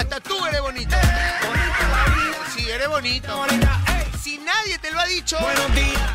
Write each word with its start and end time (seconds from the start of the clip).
Hasta 0.00 0.18
tú 0.18 0.46
eres 0.46 0.62
bonito. 0.62 0.96
Sí, 2.56 2.70
eres 2.70 2.88
bonito. 2.88 3.46
Si 4.22 4.38
nadie 4.38 4.78
te 4.78 4.90
lo 4.90 4.98
ha 4.98 5.04
dicho, 5.04 5.36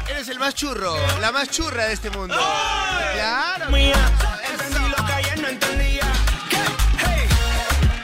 eres 0.09 0.27
el 0.27 0.39
más 0.39 0.55
churro, 0.55 0.98
la 1.21 1.31
más 1.31 1.52
churra 1.52 1.85
de 1.85 1.94
este 1.94 2.09
mundo. 2.09 2.35
Claro. 3.13 3.70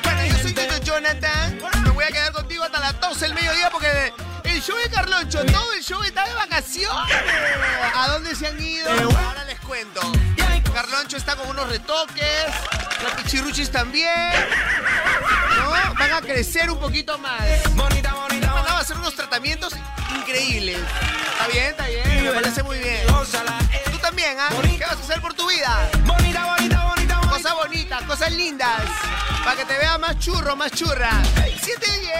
Bueno, 0.04 0.26
yo 0.26 0.38
soy 0.38 0.54
Tito 0.54 0.78
Jonathan. 0.84 1.60
Me 1.84 1.90
voy 1.90 2.04
a 2.04 2.10
quedar 2.10 2.32
contigo 2.32 2.64
hasta 2.64 2.80
las 2.80 3.00
12 3.00 3.20
del 3.26 3.34
mediodía 3.34 3.72
porque 3.72 4.14
el 4.44 4.62
show 4.62 4.78
de 4.78 4.90
Carloncho, 4.92 5.44
todo 5.46 5.74
el 5.74 5.84
show 5.84 6.04
está 6.04 6.28
de 6.28 6.36
vacaciones. 6.36 7.16
¿A 7.96 8.08
dónde 8.10 8.36
se 8.36 8.46
han 8.46 8.62
ido? 8.62 8.88
Ahora 8.92 9.46
les 9.46 9.60
cuento. 9.62 10.00
Carloncho 10.74 11.18
está 11.18 11.36
con 11.36 11.50
unos 11.50 11.68
retoques, 11.68 12.46
los 13.04 13.12
pichiruchis 13.14 13.70
también. 13.72 14.32
Van 15.72 16.12
a 16.12 16.22
crecer 16.22 16.70
un 16.70 16.80
poquito 16.80 17.18
más. 17.18 17.42
Me 17.76 17.84
han 17.84 17.86
mandado 18.42 18.68
a 18.70 18.80
hacer 18.80 18.98
unos 18.98 19.16
tratamientos 19.16 19.74
increíbles. 20.16 20.78
¿Está 20.78 21.48
bien? 21.48 21.66
¿Está 21.68 21.88
bien? 21.88 22.24
Me 22.26 22.32
parece 22.32 22.64
muy 22.64 22.78
bien. 22.80 23.08
Tú 23.92 23.98
también, 24.00 24.38
¿ah? 24.40 24.50
¿Qué 24.62 24.86
vas 24.86 24.98
a 24.98 25.02
hacer 25.02 25.22
por 25.22 25.34
tu 25.34 25.48
vida? 25.50 25.90
Cosas 27.30 27.56
bonitas, 27.56 28.04
cosas 28.04 28.32
lindas. 28.34 28.82
Para 29.44 29.56
que 29.56 29.66
te 29.66 29.78
vea 29.78 29.98
más 29.98 30.20
churro, 30.20 30.56
más 30.56 30.72
churra. 30.74 31.10
710. 31.62 32.12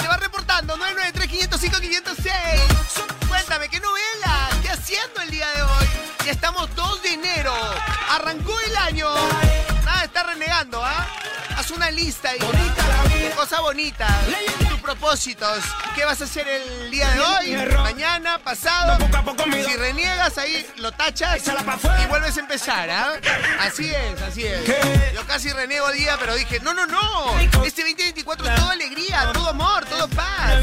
Te 0.00 0.08
va 0.08 0.16
reportando. 0.16 0.76
993-505-506. 0.76 3.28
Cuéntame, 3.28 3.68
¿qué 3.68 3.78
novela? 3.80 4.48
¿Qué 4.62 4.70
haciendo 4.70 5.20
el 5.22 5.30
día 5.30 5.48
de 5.52 5.62
hoy? 5.62 5.86
Ya 6.26 6.32
estamos 6.32 6.68
2 6.74 7.02
de 7.02 7.12
enero. 7.14 7.54
Arrancó 8.10 8.58
el 8.60 8.76
año. 8.76 9.08
Nada, 10.10 10.20
está 10.20 10.22
renegando, 10.22 10.84
¿ah? 10.84 11.06
Haz 11.56 11.70
una 11.70 11.90
lista 11.90 12.30
ahí. 12.30 12.38
Cosas 13.36 13.60
bonitas. 13.60 14.10
Tus 14.68 14.80
propósitos. 14.80 15.62
¿Qué 15.94 16.04
vas 16.04 16.20
a 16.20 16.24
hacer 16.24 16.46
el 16.48 16.90
día 16.90 17.08
de 17.10 17.20
hoy? 17.20 17.68
Mañana, 17.82 18.38
pasado. 18.38 18.98
Si 19.64 19.76
reniegas 19.76 20.38
ahí, 20.38 20.66
lo 20.76 20.92
tachas 20.92 21.42
y 21.46 22.06
vuelves 22.06 22.36
a 22.36 22.40
empezar, 22.40 22.90
¿ah? 22.90 23.12
Así 23.60 23.90
es, 23.90 24.22
así 24.22 24.46
es. 24.46 24.64
Yo 25.14 25.26
casi 25.26 25.50
reniego 25.52 25.90
día, 25.92 26.16
pero 26.18 26.34
dije, 26.34 26.60
no, 26.60 26.74
no, 26.74 26.86
no. 26.86 27.38
Este 27.38 27.82
2024 27.82 28.48
es 28.48 28.54
todo 28.54 28.70
alegría, 28.70 29.30
todo 29.32 29.48
amor, 29.50 29.84
todo 29.86 30.08
paz. 30.08 30.60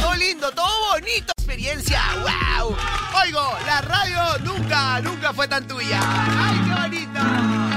Todo 0.00 0.14
lindo, 0.14 0.50
todo 0.52 0.92
bonito. 0.92 1.32
Experiencia, 1.36 2.00
wow. 2.20 2.76
Oigo, 3.22 3.58
la 3.66 3.80
radio 3.80 4.38
nunca, 4.40 5.00
nunca 5.00 5.32
fue 5.32 5.48
tan 5.48 5.66
tuya. 5.66 6.00
Ay, 6.00 6.60
qué 6.64 6.80
bonito. 6.80 7.75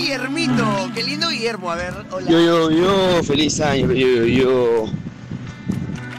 ¿Qué 0.00 0.06
dice 0.06 0.18
Guillermito? 0.18 0.90
Qué 0.94 1.02
lindo 1.02 1.28
Guillermo, 1.28 1.70
a 1.70 1.76
ver, 1.76 1.94
hola. 2.10 2.30
Yo, 2.30 2.40
yo, 2.40 2.70
yo, 2.70 3.22
feliz 3.22 3.60
año, 3.60 3.92
yo, 3.92 4.06
yo, 4.06 4.24
yo. 4.24 4.84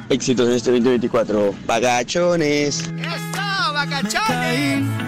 Éxitos 0.10 0.48
en 0.50 0.56
este 0.56 0.72
2024. 0.72 1.56
Pagachones. 1.66 2.80
¡Eso, 2.80 3.74
vacachones! 3.74 5.01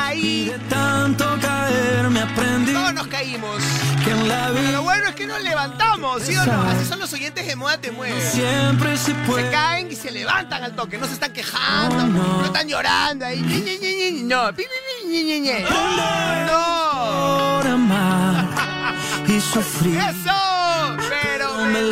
Me 0.00 0.06
caí. 0.16 0.52
tanto 0.68 1.24
caer 1.40 2.08
me 2.10 2.20
aprendí 2.20 2.72
Todos 2.72 2.94
nos 2.94 3.06
caímos. 3.06 3.62
que 4.04 4.10
en 4.10 4.28
la 4.28 4.46
Pero 4.48 4.60
vida 4.60 4.70
lo 4.72 4.82
bueno 4.82 5.08
es 5.08 5.14
que 5.14 5.26
nos 5.26 5.42
levantamos, 5.42 6.22
¿sí 6.22 6.36
o 6.36 6.44
no? 6.46 6.62
Así 6.62 6.84
son 6.86 6.98
los 7.00 7.12
oyentes 7.12 7.46
de 7.46 7.54
Moda 7.56 7.78
Te 7.78 7.90
Mueve. 7.90 8.20
siempre 8.30 8.96
se 8.96 9.06
Se 9.06 9.14
puede. 9.14 9.50
caen 9.50 9.90
y 9.90 9.96
se 9.96 10.10
levantan 10.10 10.62
al 10.64 10.74
toque, 10.74 10.98
no 10.98 11.06
se 11.06 11.12
están 11.14 11.32
quejando, 11.32 11.96
Oh, 11.96 12.06
no. 12.06 12.38
no 12.40 12.44
están 12.44 12.66
llorando 12.68 13.24
ahí. 13.26 13.40
No. 14.24 14.50
No. 16.46 17.70
Amar 17.70 18.46
y 19.28 19.40
sufrir. 19.40 19.96
Eso, 19.96 20.96
pero 21.08 21.56
No 21.58 21.66
me 21.66 21.82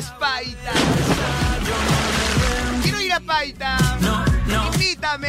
es 0.00 0.06
Paita. 0.18 0.72
Quiero 2.82 3.00
ir 3.00 3.12
a 3.12 3.20
Paita. 3.20 3.76
No, 4.00 4.24
no. 4.46 4.66
Invítame. 4.72 5.28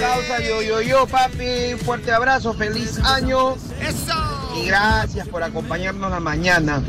Causa 0.00 0.40
yo, 0.40 0.62
yo, 0.62 0.80
yo, 0.80 1.06
papi. 1.06 1.74
Fuerte 1.84 2.12
abrazo, 2.12 2.54
feliz 2.54 2.98
año 3.04 3.56
Eso. 3.80 4.52
y 4.56 4.66
gracias 4.66 5.28
por 5.28 5.42
acompañarnos 5.42 6.10
la 6.10 6.20
mañana. 6.20 6.82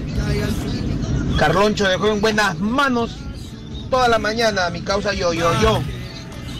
Carloncho 1.38 1.88
dejó 1.90 2.10
en 2.10 2.22
buenas 2.22 2.60
manos 2.60 3.18
toda 3.90 4.08
la 4.08 4.20
mañana, 4.20 4.70
mi 4.70 4.82
causa 4.82 5.14
yo, 5.14 5.34
yo, 5.34 5.52
yo. 5.60 5.82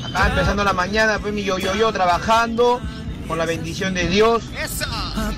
Acá 0.04 0.30
empezando 0.30 0.64
la 0.64 0.74
mañana, 0.74 1.20
pues 1.20 1.34
mi 1.34 1.44
yo, 1.44 1.60
yo, 1.60 1.76
yo, 1.76 1.94
trabajando 1.94 2.82
con 3.32 3.38
la 3.38 3.46
bendición 3.46 3.94
de 3.94 4.10
Dios, 4.10 4.44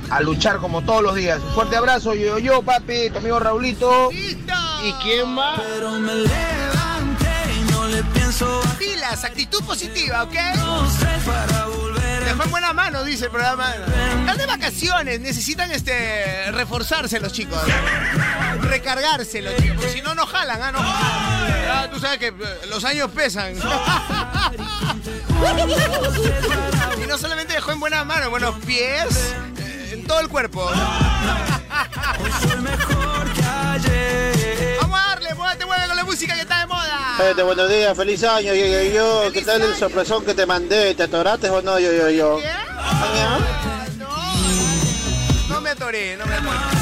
a 0.09 0.19
luchar 0.19 0.57
como 0.57 0.81
todos 0.81 1.03
los 1.03 1.13
días. 1.13 1.39
Fuerte 1.53 1.75
abrazo, 1.75 2.15
yo, 2.15 2.39
yo, 2.39 2.55
yo, 2.55 2.61
papi, 2.63 3.11
tu 3.11 3.19
amigo 3.19 3.37
Raulito. 3.39 4.09
Listo. 4.11 4.53
¿Y 4.83 4.93
quién 4.93 5.29
más? 5.29 5.61
Pero 5.61 5.91
me 5.99 6.15
levanté 6.15 7.53
y 7.55 7.71
no 7.71 7.85
le 7.89 8.01
pienso. 8.05 8.61
Pilas, 8.79 9.23
actitud 9.23 9.63
positiva, 9.63 10.23
¿ok? 10.23 10.31
Tres 10.31 11.23
para 11.23 11.67
volver 11.67 12.23
a 12.23 12.25
Dejó 12.25 12.43
en 12.45 12.49
buena 12.49 12.73
mano, 12.73 13.03
dice 13.03 13.25
el 13.25 13.29
programa. 13.29 13.71
Están 13.75 14.37
de 14.39 14.45
vacaciones, 14.47 15.19
necesitan 15.19 15.71
este 15.71 16.51
reforzarse 16.51 17.19
los 17.19 17.31
chicos. 17.31 17.61
Recargarse 18.61 19.39
los 19.43 19.55
chicos. 19.57 19.85
Si 19.93 20.01
no, 20.01 20.15
no 20.15 20.25
jalan, 20.25 20.59
¿ah? 20.63 20.71
No. 20.71 21.22
Ah, 21.83 21.89
tú 21.91 21.99
sabes 21.99 22.17
que 22.17 22.27
eh, 22.27 22.33
los 22.69 22.81
años 22.85 23.11
pesan. 23.11 23.55
y 27.03 27.07
no 27.07 27.17
solamente 27.17 27.55
dejó 27.55 27.73
en 27.73 27.81
buenas 27.81 28.05
manos, 28.05 28.29
buenos 28.29 28.55
pies, 28.65 29.33
eh, 29.57 29.89
en 29.91 30.05
todo 30.05 30.21
el 30.21 30.29
cuerpo. 30.29 30.65
Vamos 34.81 34.97
a 34.97 35.07
darle, 35.09 35.33
muévete, 35.33 35.65
mueve 35.65 35.87
con 35.87 35.97
la 35.97 36.05
música 36.05 36.35
que 36.35 36.41
está 36.41 36.61
de 36.61 36.67
moda. 36.67 37.15
Gente, 37.17 37.43
buenos 37.43 37.69
días, 37.69 37.97
feliz 37.97 38.23
año, 38.23 38.53
yo, 38.53 38.65
yo, 38.65 38.81
yo. 38.83 39.29
¿Qué 39.33 39.41
tal 39.41 39.61
el 39.61 39.67
año. 39.67 39.77
sorpresón 39.77 40.23
que 40.23 40.33
te 40.33 40.45
mandé? 40.45 40.95
¿Te 40.95 41.03
atoraste 41.03 41.49
o 41.49 41.61
no, 41.61 41.79
yo, 41.79 41.91
yo, 41.91 42.09
yo? 42.09 42.37
¿Qué? 42.37 42.49
No. 43.99 44.07
No 45.49 45.59
me 45.59 45.71
atoré, 45.71 46.15
no 46.15 46.25
me 46.27 46.35
atoré. 46.35 46.72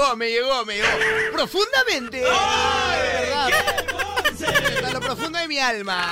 Llegó, 0.00 0.16
me 0.16 0.28
llegó, 0.30 0.64
me 0.64 0.74
llegó. 0.76 0.88
Profundamente. 1.32 2.18
De 2.18 2.22
verdad. 2.24 3.48
A 4.86 4.90
lo 4.92 5.00
profundo 5.00 5.38
de 5.38 5.46
mi 5.48 5.58
alma. 5.58 6.06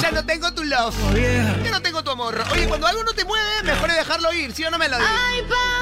Ya 0.00 0.10
no 0.12 0.24
tengo 0.24 0.52
tu 0.52 0.62
love. 0.64 0.94
Ya 1.64 1.70
no 1.70 1.82
tengo 1.82 2.02
tu 2.04 2.10
amor. 2.10 2.42
Oye, 2.52 2.66
cuando 2.68 2.86
algo 2.86 3.02
no 3.04 3.12
te 3.12 3.24
mueve, 3.24 3.62
mejor 3.64 3.90
es 3.90 3.96
dejarlo 3.96 4.32
ir, 4.32 4.52
¿sí 4.54 4.64
o 4.64 4.70
no 4.70 4.78
me 4.78 4.88
lo 4.88 4.96
dices? 4.98 5.12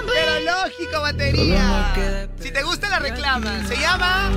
Pero 0.06 0.41
lógico, 0.41 1.00
batería. 1.00 1.94
Si 2.41 2.50
te 2.50 2.62
gusta, 2.62 2.88
la 2.88 2.99
reclama. 2.99 3.67
Se 3.69 3.76
llama 3.76 4.31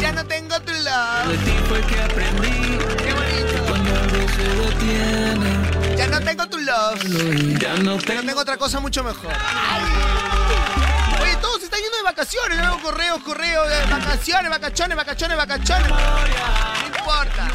Ya 0.00 0.12
no 0.12 0.24
tengo 0.26 0.60
tu 0.60 0.72
De 0.72 0.80
love. 0.80 1.44
ti 1.44 1.52
fue 1.68 1.80
que 1.82 2.00
aprendí 2.00 2.78
Qué 3.04 3.12
bonito. 3.12 3.64
cuando 3.66 3.90
algo 3.90 4.28
se 4.34 4.42
detiene. 4.44 5.96
Ya 5.96 6.06
no 6.08 6.20
tengo 6.20 6.46
tu 6.48 6.58
love. 6.58 7.58
Ya 7.58 7.74
no 7.74 7.96
Pero 7.96 8.04
tengo 8.04 8.22
tengo 8.26 8.40
otra 8.40 8.56
cosa 8.58 8.80
mucho 8.80 9.02
mejor. 9.02 9.32
Todos 9.32 10.89
vacaciones. 12.10 12.58
Luego 12.58 12.80
correos, 12.82 13.22
correos, 13.22 13.68
de 13.68 13.86
vacaciones, 13.86 14.50
vacaciones, 14.50 14.96
vacaciones, 14.96 15.36
vacaciones. 15.36 15.88
No 15.88 15.96
importa. 16.86 17.48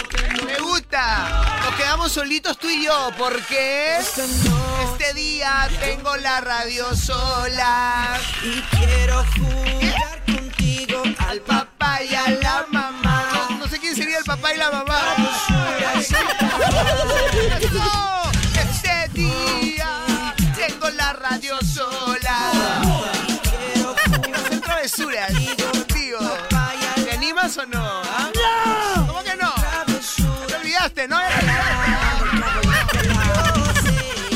Me 0.46 0.60
gusta. 0.60 1.60
Nos 1.63 1.75
quedamos 1.75 2.12
solitos 2.12 2.57
tú 2.57 2.69
y 2.69 2.86
yo 2.86 3.12
porque 3.18 3.98
este 3.98 5.13
día 5.13 5.68
tengo 5.80 6.16
la 6.18 6.42
radio 6.42 6.96
sola. 6.96 8.18
Y 8.44 8.62
quiero 8.75 9.25
jugar 9.36 10.22
contigo 10.25 11.04
Al 11.28 11.42
papá 11.42 12.01
y 12.04 12.16
a 12.16 12.30
la 12.30 12.66
mamá. 12.72 13.25
No, 13.50 13.58
no 13.58 13.68
sé 13.68 13.80
quién 13.80 13.96
sería 13.96 14.19
el 14.19 14.24
papá 14.24 14.54
y 14.54 14.58
la 14.58 14.72
mamá. 14.72 15.01
Eso, 15.98 16.16
Este 18.58 19.10
día 19.13 20.34
tengo 20.56 20.90
la 20.92 21.13
radio 21.13 21.58
sola. 21.62 23.15
Travesuras 24.96 25.32
contigo. 25.74 26.20
¿Te 27.04 27.12
animas 27.12 27.58
o 27.58 27.66
no? 27.66 27.84
ah? 27.84 28.32
¿Cómo 29.08 29.24
que 29.24 29.36
no? 29.36 29.54
¿Te 30.48 30.56
olvidaste, 30.56 31.08
no? 31.10 31.18
Ya 31.20 31.40
te 32.92 33.00
olvidaste. 33.00 33.90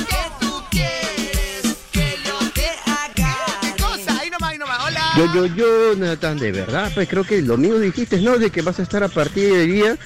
¿Qué 0.10 0.18
tú 0.42 0.64
quieres 0.70 1.78
que 1.94 2.18
yo 2.26 2.38
te 2.54 2.68
haga? 2.86 3.38
¿Qué 3.62 3.82
cosa? 3.82 4.20
Ahí 4.20 4.30
nomás, 4.30 4.50
ahí 4.52 4.58
nomás. 4.58 4.80
Hola. 4.86 5.14
Yo, 5.16 5.34
yo, 5.34 5.46
yo, 5.46 5.96
Nathan, 5.96 6.38
de 6.40 6.52
verdad, 6.52 6.92
pues 6.94 7.08
creo 7.08 7.24
que 7.24 7.42
lo 7.42 7.56
mismo 7.56 7.78
dijiste, 7.78 8.20
¿no? 8.20 8.38
De 8.38 8.50
que 8.50 8.62
vas 8.62 8.80
a 8.80 8.84
estar 8.84 9.02
a 9.02 9.08
partir 9.08 9.54
de 9.54 9.66
día 9.66 9.98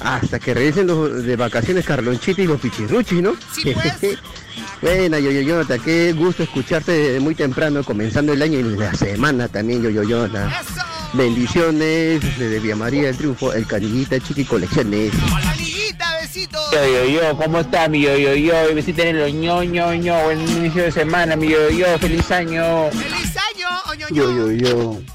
hasta 0.00 0.38
que 0.38 0.52
regresen 0.52 0.86
los 0.86 1.24
de 1.24 1.36
vacaciones 1.36 1.86
Carlonchita 1.86 2.42
y 2.42 2.46
los 2.46 2.60
Pichirruchis, 2.60 3.22
¿no? 3.22 3.34
Sí, 3.54 3.72
pues. 3.72 4.18
Bueno, 4.84 5.18
yo, 5.18 5.30
yo, 5.30 5.40
Jonathan, 5.40 5.80
qué 5.82 6.12
gusto 6.12 6.42
escucharte 6.42 6.92
desde 6.92 7.18
muy 7.18 7.34
temprano, 7.34 7.82
comenzando 7.82 8.34
el 8.34 8.42
año 8.42 8.58
y 8.58 8.64
la 8.76 8.92
semana 8.92 9.48
también, 9.48 9.82
yo, 9.82 9.88
yo, 9.88 10.02
Jonathan. 10.02 10.50
Eso. 10.50 10.82
Bendiciones 11.14 12.20
desde 12.38 12.60
Vía 12.60 12.76
María 12.76 13.04
del 13.04 13.16
Triunfo, 13.16 13.54
el 13.54 13.66
Canillita 13.66 14.20
Chiqui 14.20 14.44
Colecciones. 14.44 15.10
Amiguita, 15.42 16.18
besitos. 16.20 16.70
Yo, 16.70 16.84
yo, 16.84 17.04
yo, 17.06 17.36
¿cómo 17.38 17.60
está 17.60 17.88
mi 17.88 18.02
yo, 18.02 18.14
yo, 18.18 18.34
yo? 18.34 18.74
Besito 18.74 19.00
en 19.00 19.16
el 19.16 19.40
ño, 19.40 19.64
ño, 19.64 19.94
ño, 19.94 20.22
buen 20.24 20.42
inicio 20.42 20.82
de 20.82 20.92
semana, 20.92 21.34
mi 21.34 21.48
yo, 21.48 21.70
yo, 21.70 21.98
feliz 21.98 22.30
año. 22.30 22.90
¡Feliz 22.90 23.34
año, 23.54 23.68
oñoño! 23.90 24.14
Yo, 24.14 24.50
yo, 24.50 24.52
yo. 24.52 25.13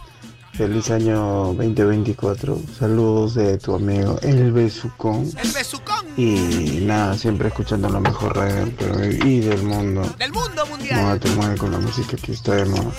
Feliz 0.60 0.92
año 0.92 1.54
2024. 1.54 2.62
Saludos 2.78 3.36
de 3.36 3.58
tu 3.60 3.76
amigo 3.76 4.20
El 4.22 4.52
Besucón. 4.52 5.32
El 5.42 5.52
besucón 5.54 6.06
Y 6.18 6.82
nada, 6.82 7.18
siempre 7.18 7.48
escuchando 7.48 7.88
la 7.88 8.02
mejor 8.02 8.36
radio 8.36 8.56
del 8.56 8.72
Perú 8.74 9.02
y 9.26 9.40
del 9.40 9.64
mundo. 9.64 10.02
del 10.18 10.34
mundo 10.34 10.66
mundial. 10.66 11.02
Moda 11.02 11.18
te 11.18 11.30
mueve 11.30 11.58
con 11.58 11.72
la 11.72 11.80
música 11.80 12.18
que 12.18 12.34
está 12.34 12.56
de 12.56 12.66
moda. 12.66 12.92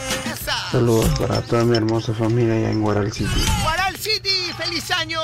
Saludos 0.73 1.11
para 1.19 1.43
toda 1.43 1.67
mi 1.67 1.77
hermosa 1.77 2.15
familia 2.15 2.55
allá 2.55 2.71
en 2.71 2.81
Guaral 2.81 3.13
City. 3.13 3.45
Guaral 3.63 3.95
City, 3.95 4.53
feliz 4.57 4.91
año. 4.93 5.21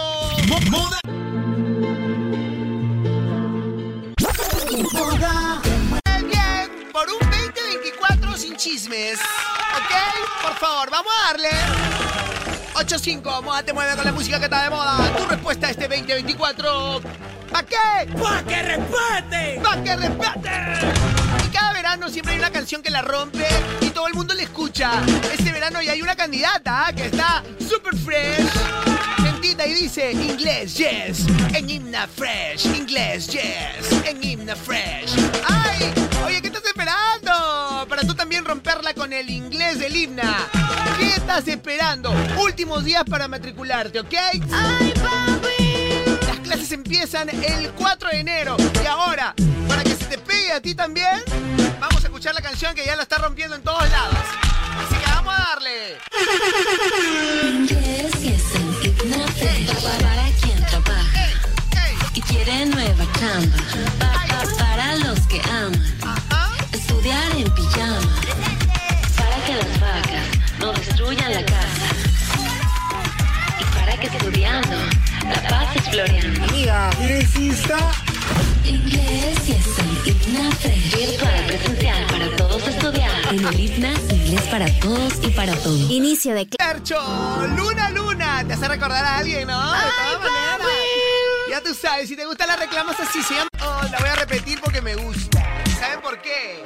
Bien, 6.26 6.92
por 6.92 7.06
un 7.08 7.30
2024 7.30 8.36
sin 8.36 8.56
chismes. 8.56 9.20
¿Ok? 9.76 10.42
Por 10.42 10.54
favor, 10.56 10.90
vamos 10.90 11.12
a 11.22 11.32
darle. 11.32 11.50
8-5, 12.74 13.42
Moda 13.42 13.62
te 13.62 13.72
mueve 13.72 13.96
con 13.96 14.04
la 14.04 14.12
música 14.12 14.38
que 14.38 14.44
está 14.44 14.62
de 14.62 14.70
moda. 14.70 14.98
Tu 15.16 15.24
respuesta 15.26 15.66
a 15.68 15.70
este 15.70 15.88
2024. 15.88 17.00
¿Pa 17.50 17.62
qué? 17.62 18.12
¡Pa 18.20 18.42
que 18.42 18.62
respete! 18.62 19.60
¡Pa 19.62 19.82
que 19.82 19.96
respete! 19.96 20.50
Y 21.44 21.48
cada 21.48 21.72
verano 21.72 22.08
siempre 22.10 22.34
hay 22.34 22.38
una 22.38 22.50
canción 22.50 22.82
que 22.82 22.90
la 22.90 23.02
rompe 23.02 23.46
y 23.80 23.90
todo 23.90 24.06
el 24.08 24.14
mundo 24.14 24.34
le 24.34 24.42
escucha. 24.42 24.90
Este 25.32 25.52
verano 25.52 25.80
ya 25.80 25.92
hay 25.92 26.02
una 26.02 26.16
candidata 26.16 26.92
que 26.94 27.06
está 27.06 27.42
super 27.58 27.96
fresh. 27.96 28.46
Sentita 29.22 29.66
y 29.66 29.74
dice 29.74 30.12
inglés, 30.12 30.74
yes. 30.74 31.26
En 31.54 31.70
himna 31.70 32.06
fresh. 32.06 32.66
Inglés, 32.66 33.28
yes. 33.28 34.04
En 34.04 34.22
himna 34.22 34.54
fresh. 34.54 35.14
¡Ay! 35.48 35.94
Oye, 36.26 36.42
¿qué 36.42 36.48
estás 36.48 36.64
esperando? 36.64 37.65
Para 37.96 38.08
tú 38.08 38.14
también 38.14 38.44
romperla 38.44 38.92
con 38.92 39.14
el 39.14 39.30
inglés 39.30 39.78
del 39.78 39.96
himna. 39.96 40.36
¿Qué 40.98 41.14
estás 41.14 41.48
esperando? 41.48 42.12
Últimos 42.38 42.84
días 42.84 43.04
para 43.08 43.26
matricularte, 43.26 44.00
¿ok? 44.00 44.12
Las 46.26 46.38
clases 46.40 46.72
empiezan 46.72 47.30
el 47.30 47.70
4 47.70 48.10
de 48.10 48.20
enero. 48.20 48.54
Y 48.82 48.86
ahora, 48.86 49.34
para 49.66 49.82
que 49.82 49.94
se 49.96 50.04
te 50.04 50.18
pegue 50.18 50.52
a 50.52 50.60
ti 50.60 50.74
también, 50.74 51.22
vamos 51.80 52.04
a 52.04 52.08
escuchar 52.08 52.34
la 52.34 52.42
canción 52.42 52.74
que 52.74 52.84
ya 52.84 52.96
la 52.96 53.02
está 53.04 53.16
rompiendo 53.16 53.56
en 53.56 53.62
todos 53.62 53.88
lados. 53.88 54.14
Así 54.84 54.94
que 55.02 55.10
vamos 55.12 55.34
a 55.34 55.38
darle. 55.54 55.96
Inglés 57.48 58.14
es 58.14 58.54
el 58.56 58.86
hipnote 58.90 59.66
para 59.82 60.28
quien 60.42 60.66
trabaja 60.66 61.28
y 62.12 62.20
quiere 62.20 62.66
nueva 62.66 63.04
chamba. 63.18 63.56
Pa- 63.98 64.26
pa- 64.28 64.56
para 64.58 64.96
los 64.96 65.18
que 65.28 65.40
aman. 65.40 65.95
Estudiar 67.06 67.36
en 67.36 67.54
pijama. 67.54 68.00
Para 69.16 69.36
que 69.44 69.54
las 69.54 69.80
vacas 69.80 70.26
no 70.58 70.72
destruyan 70.72 71.32
la 71.32 71.44
casa. 71.44 71.86
Y 73.60 73.64
para 73.78 73.96
que 73.96 74.06
estudiando 74.06 74.76
la 75.24 75.48
paz 75.48 75.76
es 75.76 75.88
floreando. 75.88 76.44
Amiga, 76.44 76.90
Inglés 78.64 79.38
y 79.46 79.52
es 79.52 79.78
el 79.78 80.08
hipnote 80.08 80.68
virtual 80.96 81.44
presencial 81.46 82.04
para 82.06 82.36
todos 82.36 82.66
estudiar. 82.66 83.12
En 83.30 83.46
el 83.46 83.60
hipnas 83.60 84.00
inglés 84.10 84.42
para 84.50 84.66
todos 84.80 85.12
y 85.22 85.30
para 85.30 85.54
todos. 85.54 85.88
Inicio 85.88 86.34
de. 86.34 86.46
Percho, 86.46 86.98
Luna 87.56 87.90
Luna, 87.90 88.42
te 88.44 88.54
hace 88.54 88.66
recordar 88.66 89.04
a 89.04 89.18
alguien, 89.18 89.46
¿no? 89.46 89.72
De 89.72 89.78
todas. 89.78 90.32
Ya 91.48 91.62
tú 91.62 91.72
sabes, 91.72 92.08
si 92.08 92.16
te 92.16 92.26
gusta 92.26 92.44
la 92.46 92.56
reclamas 92.56 92.98
así, 92.98 93.22
se 93.22 93.34
llama... 93.34 93.48
Oh, 93.60 93.80
la 93.90 93.98
voy 94.00 94.08
a 94.08 94.16
repetir 94.16 94.60
porque 94.60 94.82
me 94.82 94.96
gusta. 94.96 95.46
¿Saben 95.78 96.00
por 96.00 96.20
qué? 96.20 96.64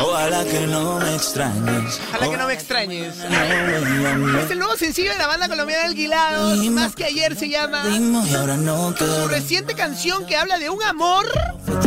Ojalá 0.00 0.44
que 0.44 0.66
no 0.66 0.98
me 1.00 1.14
extrañes. 1.14 2.00
Ojalá 2.08 2.30
que 2.30 2.36
no 2.36 2.46
me 2.46 2.54
extrañes. 2.54 3.14
Es 3.18 4.50
el 4.50 4.58
nuevo 4.58 4.76
sencillo 4.76 5.12
de 5.12 5.18
la 5.18 5.26
banda 5.26 5.48
colombiana 5.48 5.84
Alquilados, 5.86 6.58
más 6.70 6.94
que 6.94 7.04
ayer 7.04 7.36
se 7.36 7.48
llama. 7.48 7.84
y 7.88 8.34
ahora 8.34 8.56
no 8.56 8.94
Su 8.96 9.28
reciente 9.28 9.74
canción 9.74 10.26
que 10.26 10.36
habla 10.36 10.58
de 10.58 10.70
un 10.70 10.82
amor, 10.82 11.26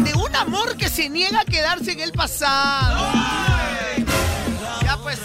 de 0.03 0.13
un 0.13 0.35
amor 0.35 0.75
que 0.77 0.89
se 0.89 1.09
niega 1.09 1.41
a 1.41 1.45
quedarse 1.45 1.91
en 1.91 1.99
el 2.01 2.11
pasado. 2.11 2.99
Ya 4.83 4.97
pues, 4.97 5.19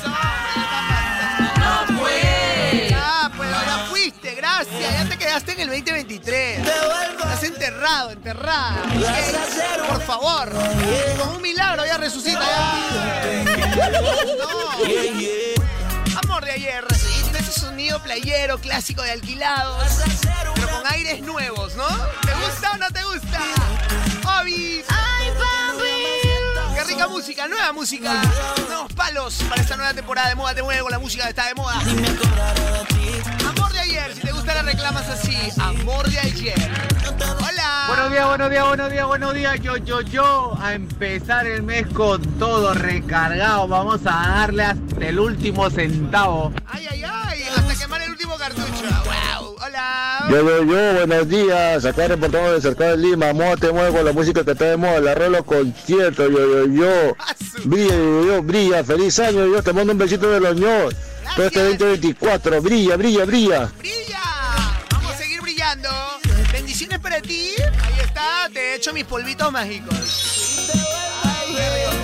quedaste 5.26 5.52
en 5.52 5.60
el 5.60 5.68
2023. 5.68 6.60
Estás 6.60 7.42
enterrado, 7.42 8.10
enterrada. 8.12 8.82
Por 9.88 10.00
favor, 10.02 10.52
con 11.18 11.28
un 11.30 11.42
milagro 11.42 11.84
ya 11.84 11.96
resucita. 11.96 12.40
Ya. 12.40 13.42
No. 16.16 16.20
Amor 16.22 16.44
de 16.44 16.52
ayer. 16.52 16.84
Ese 17.38 17.60
sonido 17.60 18.00
playero 18.02 18.58
clásico 18.58 19.02
de 19.02 19.10
alquilados, 19.10 19.84
pero 20.54 20.70
con 20.70 20.86
aires 20.92 21.20
nuevos, 21.22 21.74
¿no? 21.74 21.86
¿Te 21.86 22.32
gusta 22.34 22.72
o 22.72 22.76
no 22.78 22.90
te 22.90 23.02
gusta? 23.04 23.40
Obi. 24.40 24.82
¡Ay, 24.88 25.30
papi! 25.30 26.74
Qué 26.74 26.84
rica 26.84 27.08
música, 27.08 27.48
nueva 27.48 27.72
música. 27.72 28.22
Nuevos 28.68 28.92
palos 28.94 29.42
para 29.48 29.60
esta 29.60 29.76
nueva 29.76 29.92
temporada 29.92 30.28
de 30.28 30.34
moda. 30.34 30.54
Te 30.54 30.62
muevo 30.62 30.84
con 30.84 30.92
la 30.92 30.98
música 30.98 31.24
que 31.24 31.30
está 31.30 31.46
de 31.46 31.54
moda. 31.54 31.80
Amor 33.48 33.72
de 33.72 33.80
ayer, 33.80 34.14
si 34.14 34.20
te 34.20 34.32
gusta 34.32 34.54
la 34.54 34.62
reclamas 34.62 35.08
así. 35.08 35.36
Amor 35.60 36.08
de 36.08 36.18
ayer. 36.18 36.54
Hola. 37.38 37.84
Buenos 37.88 38.10
días, 38.10 38.26
buenos 38.26 38.50
días, 38.50 38.66
buenos 38.66 38.90
días, 38.90 39.06
buenos 39.06 39.34
días. 39.34 39.60
Yo, 39.60 39.76
yo, 39.76 40.00
yo. 40.00 40.56
A 40.60 40.74
empezar 40.74 41.46
el 41.46 41.62
mes 41.62 41.86
con 41.88 42.20
todo 42.38 42.74
recargado. 42.74 43.68
Vamos 43.68 44.00
a 44.04 44.10
darle 44.10 44.64
hasta 44.64 45.06
el 45.06 45.18
último 45.18 45.70
centavo. 45.70 46.52
Ay, 46.66 46.86
ay, 46.90 47.02
ay. 47.04 47.35
Yo, 50.28 50.42
yo, 50.42 50.64
yo, 50.64 51.06
buenos 51.06 51.28
días. 51.28 51.84
Acá 51.84 52.08
reportamos 52.08 52.52
de 52.52 52.60
cerca 52.60 52.88
de 52.88 52.96
Lima. 52.96 53.32
Moda 53.32 53.56
te 53.56 53.70
mueve 53.70 53.92
con 53.92 54.04
la 54.04 54.12
música 54.12 54.44
que 54.44 54.52
está 54.52 54.64
de 54.64 54.76
moda. 54.76 55.00
La 55.00 55.14
rolo 55.14 55.44
concierto, 55.44 56.28
yo, 56.28 56.64
yo, 56.64 56.66
yo. 56.66 57.16
Brilla, 57.64 57.94
yo, 57.94 58.26
yo, 58.26 58.42
brilla. 58.42 58.84
Feliz 58.84 59.18
año, 59.20 59.46
yo. 59.46 59.62
Te 59.62 59.72
mando 59.72 59.92
un 59.92 59.98
besito 59.98 60.28
de 60.28 60.40
los 60.40 60.56
ños. 60.56 60.94
Todo 61.36 61.46
este 61.46 61.62
2024. 61.62 62.60
Brilla, 62.60 62.96
brilla, 62.96 63.24
brilla. 63.24 63.72
¡Brilla! 63.78 64.20
Vamos 64.90 65.12
a 65.12 65.16
seguir 65.16 65.40
brillando. 65.40 65.88
Bendiciones 66.52 66.98
para 66.98 67.20
ti. 67.20 67.52
Ahí 67.84 68.00
está. 68.02 68.48
Te 68.52 68.60
he 68.60 68.74
hecho 68.76 68.92
mis 68.92 69.04
polvitos 69.04 69.52
mágicos. 69.52 70.35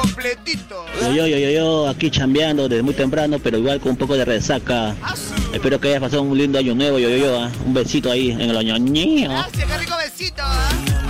Completito. 0.01 0.85
Yo, 1.01 1.13
yo, 1.13 1.27
yo, 1.27 1.39
yo, 1.39 1.51
yo, 1.51 1.89
aquí 1.89 2.11
chambeando 2.11 2.69
desde 2.69 2.83
muy 2.83 2.95
temprano, 2.95 3.39
pero 3.39 3.59
igual 3.59 3.81
con 3.81 3.93
un 3.93 3.97
poco 3.97 4.15
de 4.15 4.25
resaca. 4.25 4.95
Espero 5.53 5.81
que 5.81 5.89
hayas 5.89 6.01
pasado 6.01 6.23
un 6.23 6.37
lindo 6.37 6.59
año 6.59 6.75
nuevo, 6.75 6.99
yo, 6.99 7.09
yo, 7.09 7.17
yo. 7.17 7.41
ah. 7.41 7.51
Un 7.67 7.75
besito 7.75 8.11
ahí 8.11 8.31
en 8.31 8.41
el 8.41 8.57
año. 8.57 8.75
Gracias, 8.79 9.67
qué 9.67 9.79
rico 9.79 9.95
besito. 9.97 10.43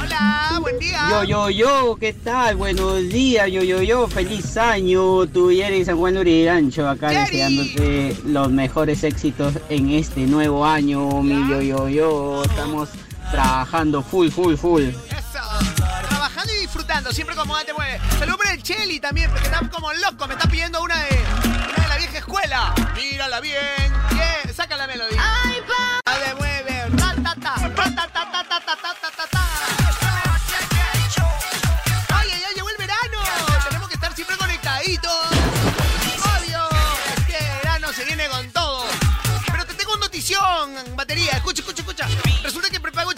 Hola, 0.03 0.59
buen 0.61 0.79
día. 0.79 1.09
Yo, 1.11 1.25
yo, 1.25 1.51
yo, 1.51 1.97
¿qué 2.01 2.13
tal? 2.13 2.57
Buenos 2.57 3.09
días, 3.09 3.51
yo, 3.51 3.63
yo, 3.63 3.83
yo, 3.83 4.09
feliz 4.09 4.57
año. 4.57 5.27
Tú 5.27 5.51
y 5.51 5.61
Eric 5.61 5.85
San 5.85 5.99
Juan 5.99 6.17
Urirancho, 6.17 6.89
acá 6.89 7.11
deseándote 7.11 8.17
los 8.25 8.51
mejores 8.51 9.05
éxitos 9.05 9.55
en 9.69 9.91
este 9.91 10.21
nuevo 10.23 10.65
año, 10.65 11.23
mi 11.23 11.49
yo, 11.51 11.61
yo, 11.61 11.89
yo. 11.89 12.43
Estamos 12.45 12.89
trabajando 13.31 14.03
full, 14.03 14.29
full, 14.29 14.55
full. 14.55 14.85
Siempre 17.11 17.35
como 17.37 17.57
te 17.65 17.73
mueve. 17.73 18.01
Saludos 18.19 18.37
por 18.37 18.47
el 18.47 18.63
Cheli 18.63 19.01
también, 19.01 19.31
porque 19.31 19.45
está 19.47 19.61
como 19.69 19.93
loco. 19.93 20.27
Me 20.27 20.35
está 20.35 20.49
pidiendo 20.49 20.81
una 20.83 20.97
de, 21.05 21.25
una 21.45 21.83
de 21.83 21.89
la 21.89 21.97
vieja 21.97 22.19
escuela. 22.19 22.75
Mírala 22.95 23.41
bien. 23.41 23.93
Saca 24.55 24.77
la 24.77 24.87
melodía. 24.87 25.21
Ay, 25.45 25.61
pa. 25.67 26.13
Te 26.13 26.35
mueve. 26.35 26.89
Ratata, 26.91 27.55
ratata, 27.69 28.25
ratata, 28.25 28.97
ratata. 29.03 29.29
Ay, 29.33 29.42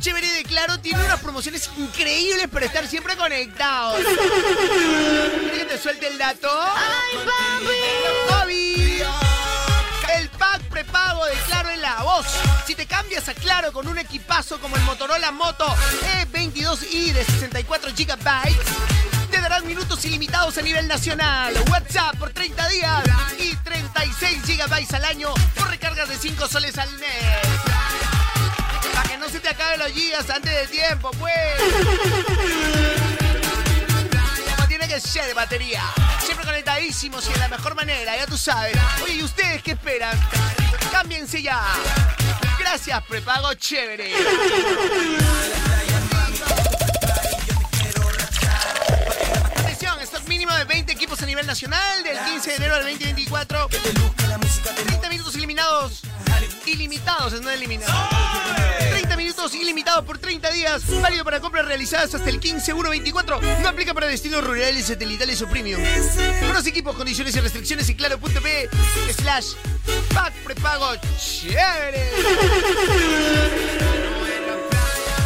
chévere 0.05 0.31
de 0.33 0.43
Claro 0.43 0.79
tiene 0.81 1.03
unas 1.03 1.19
promociones 1.19 1.71
increíbles 1.79 2.47
para 2.49 2.67
estar 2.67 2.87
siempre 2.87 3.17
conectados. 3.17 4.01
¿Quieres 4.05 5.61
que 5.61 5.65
te 5.65 5.79
suelte 5.79 6.09
el 6.09 6.19
dato? 6.19 6.47
¡Ay, 6.53 7.19
papi! 8.29 9.03
El 10.15 10.29
pack 10.29 10.61
prepago 10.65 11.25
de 11.25 11.33
Claro 11.47 11.71
en 11.71 11.81
la 11.81 12.03
voz. 12.03 12.27
Si 12.67 12.75
te 12.75 12.85
cambias 12.85 13.31
a 13.31 13.35
Claro 13.35 13.73
con 13.73 13.89
un 13.89 13.97
equipazo 13.97 14.61
como 14.61 14.77
el 14.77 14.83
Motorola 14.83 15.31
Moto 15.31 15.75
E22i 16.21 17.13
de 17.13 17.25
64 17.25 17.93
GB, 17.97 19.31
te 19.31 19.41
darán 19.41 19.67
minutos 19.67 20.05
ilimitados 20.05 20.59
a 20.59 20.61
nivel 20.61 20.87
nacional. 20.87 21.55
WhatsApp 21.71 22.15
por 22.19 22.29
30 22.29 22.69
días 22.69 23.05
y 23.39 23.57
36 23.57 24.43
GB 24.45 24.97
al 24.97 25.05
año 25.07 25.33
por 25.57 25.71
recargas 25.71 26.11
de 26.11 26.19
5 26.19 26.47
soles 26.47 26.77
al 26.77 26.91
mes. 26.99 27.64
Se 29.35 29.41
te 29.41 29.49
acaben 29.49 29.81
los 29.81 29.91
gigas 29.91 30.31
antes 30.31 30.53
de 30.53 30.67
tiempo, 30.69 31.11
pues. 31.19 31.35
Tiene 34.69 34.87
que 34.87 35.01
ser 35.01 35.27
de 35.27 35.35
batería. 35.35 35.83
Siempre 36.25 36.47
conectadísimos 36.47 37.29
y 37.29 37.33
de 37.33 37.41
la 37.41 37.49
mejor 37.49 37.75
manera, 37.75 38.15
ya 38.15 38.27
tú 38.27 38.39
sabes. 38.39 38.77
Oye, 39.03 39.15
¿y 39.15 39.25
ustedes 39.25 39.61
qué 39.65 39.73
esperan? 39.73 40.17
Cámbiense 40.93 41.43
ya. 41.43 41.61
Gracias, 42.61 43.03
prepago 43.09 43.53
chévere. 43.55 44.13
Stock 50.03 50.29
mínimo 50.29 50.53
de 50.53 50.65
20 50.65 50.93
equipos 50.93 51.21
a 51.23 51.27
nivel 51.27 51.47
nacional 51.47 52.05
del 52.05 52.19
15 52.19 52.51
de 52.51 52.57
enero 52.57 52.75
del 52.77 52.85
2024. 52.85 53.69
30 54.85 55.09
minutos 55.09 55.35
eliminados. 55.35 56.03
Ilimitados, 56.67 57.41
no 57.41 57.51
eliminados. 57.51 57.95
30 59.25 59.41
minutos 59.41 59.55
ilimitados 59.55 60.05
por 60.05 60.19
30 60.19 60.51
días. 60.51 60.83
Válido 61.01 61.25
para 61.25 61.41
compras 61.41 61.65
realizadas 61.65 62.15
hasta 62.15 62.29
el 62.29 62.39
15 62.39 62.75
1 62.75 62.91
24. 62.91 63.41
No 63.63 63.69
aplica 63.69 63.95
para 63.95 64.07
destinos 64.07 64.45
rurales, 64.45 64.85
satelitales 64.85 65.41
o 65.41 65.49
premium. 65.49 65.81
Los 66.53 66.67
equipos, 66.67 66.95
condiciones 66.95 67.35
y 67.35 67.41
restricciones 67.41 67.89
en 67.89 67.97
claro.p 67.97 68.69
slash 69.17 69.55
pack 70.13 70.35
prepago 70.45 70.95
chévere. 71.19 72.11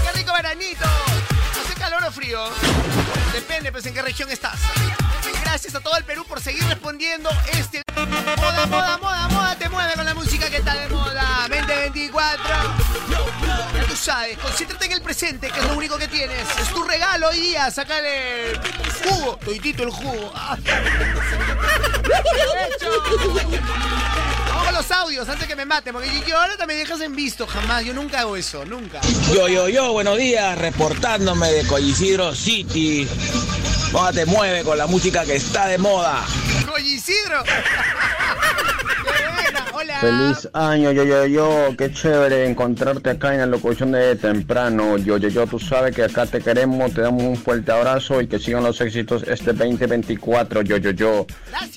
¡Qué 0.04 0.12
rico 0.14 0.32
veranito! 0.32 0.84
¿Hace 1.60 1.74
calor 1.74 2.04
o 2.04 2.12
frío? 2.12 2.44
Depende, 3.32 3.72
pues, 3.72 3.84
en 3.86 3.94
qué 3.94 4.02
región 4.02 4.30
estás. 4.30 4.60
Gracias 5.42 5.74
a 5.74 5.80
todo 5.80 5.96
el 5.96 6.04
Perú 6.04 6.24
por 6.24 6.40
seguir 6.40 6.62
respondiendo 6.64 7.30
este... 7.52 7.82
Moda, 7.96 8.66
moda, 8.66 8.98
moda, 8.98 9.28
moda, 9.28 9.56
te 9.56 9.68
mueve 9.68 9.94
con 9.94 10.04
la 10.04 10.14
música 10.14 10.48
que 10.48 10.58
está 10.58 10.74
de 10.74 10.88
moda. 10.88 11.48
2024. 11.48 12.87
Sabes, 14.00 14.38
concéntrate 14.38 14.86
en 14.86 14.92
el 14.92 15.02
presente, 15.02 15.50
que 15.50 15.58
es 15.58 15.66
lo 15.66 15.76
único 15.76 15.98
que 15.98 16.08
tienes. 16.08 16.40
Es 16.60 16.68
tu 16.68 16.84
regalo 16.84 17.28
hoy 17.28 17.40
día, 17.40 17.70
sácale 17.70 18.52
jugo. 19.04 19.38
Toitito 19.44 19.82
el 19.82 19.90
jugo. 19.90 20.32
Ah. 20.34 20.56
Vamos 24.48 24.64
con 24.64 24.74
los 24.74 24.90
audios 24.90 25.28
antes 25.28 25.46
que 25.46 25.56
me 25.56 25.64
maten, 25.64 25.92
porque 25.92 26.08
yo 26.26 26.38
ahora 26.38 26.56
también 26.56 26.80
dejas 26.80 27.00
en 27.00 27.14
visto, 27.14 27.46
jamás. 27.46 27.84
Yo 27.84 27.92
nunca 27.92 28.20
hago 28.20 28.36
eso, 28.36 28.64
nunca. 28.64 29.00
Yo, 29.32 29.48
yo, 29.48 29.68
yo, 29.68 29.92
buenos 29.92 30.16
días, 30.16 30.56
reportándome 30.58 31.50
de 31.52 31.66
Collisidro 31.66 32.34
City. 32.34 33.08
Moda 33.92 34.12
te 34.12 34.26
mueve 34.26 34.64
con 34.64 34.78
la 34.78 34.86
música 34.86 35.24
que 35.24 35.36
está 35.36 35.66
de 35.66 35.78
moda. 35.78 36.24
Collisidro. 36.68 37.42
Hola. 40.00 40.34
Feliz 40.34 40.48
año, 40.52 40.92
yo, 40.92 41.04
yo, 41.04 41.26
yo, 41.26 41.76
qué 41.76 41.92
chévere 41.92 42.48
encontrarte 42.48 43.10
acá 43.10 43.32
en 43.32 43.40
la 43.40 43.46
locución 43.46 43.92
de 43.92 44.14
temprano. 44.16 44.96
Yo, 44.96 45.16
yo, 45.16 45.28
yo, 45.28 45.46
tú 45.46 45.58
sabes 45.58 45.94
que 45.94 46.04
acá 46.04 46.26
te 46.26 46.40
queremos, 46.40 46.92
te 46.92 47.00
damos 47.00 47.22
un 47.22 47.36
fuerte 47.36 47.72
abrazo 47.72 48.20
y 48.20 48.28
que 48.28 48.38
sigan 48.38 48.62
los 48.62 48.80
éxitos 48.80 49.24
este 49.26 49.52
2024. 49.52 50.62
Yo, 50.62 50.76
yo, 50.76 50.90
yo. 50.90 51.26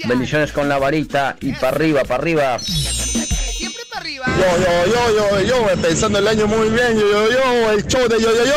Bendiciones 0.07 0.51
con 0.51 0.69
la 0.69 0.77
varita 0.77 1.35
y 1.39 1.53
para 1.53 1.69
arriba, 1.69 2.03
para 2.03 2.21
arriba. 2.21 2.59
Siempre 2.59 3.83
para 3.89 4.01
arriba. 4.01 4.25
Yo, 4.27 4.57
yo, 4.63 4.93
yo, 4.93 5.41
yo, 5.41 5.65
yo, 5.67 5.81
pensando 5.81 6.19
el 6.19 6.27
año 6.27 6.47
muy 6.47 6.69
bien, 6.69 6.99
yo, 6.99 7.11
yo, 7.11 7.31
yo, 7.31 7.71
el 7.71 7.87
show 7.87 8.07
de 8.07 8.21
yo, 8.21 8.29
yo, 8.35 8.45
yo. 8.45 8.51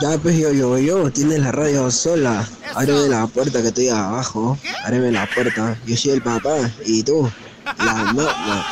Ya 0.00 0.18
pues 0.18 0.38
yo, 0.38 0.52
yo, 0.52 0.78
yo, 0.78 1.10
tienes 1.10 1.40
la 1.40 1.52
radio 1.52 1.90
sola. 1.90 2.46
Ábreme 2.76 3.08
la 3.08 3.26
puerta 3.26 3.62
que 3.62 3.68
estoy 3.68 3.88
abajo. 3.88 4.58
Ábreme 4.84 5.10
la 5.10 5.26
puerta. 5.26 5.78
Yo 5.86 5.96
soy 5.96 6.10
el 6.12 6.22
papá 6.22 6.70
y 6.84 7.02
tú. 7.02 7.30
La 7.78 7.94
mamá. 7.94 8.66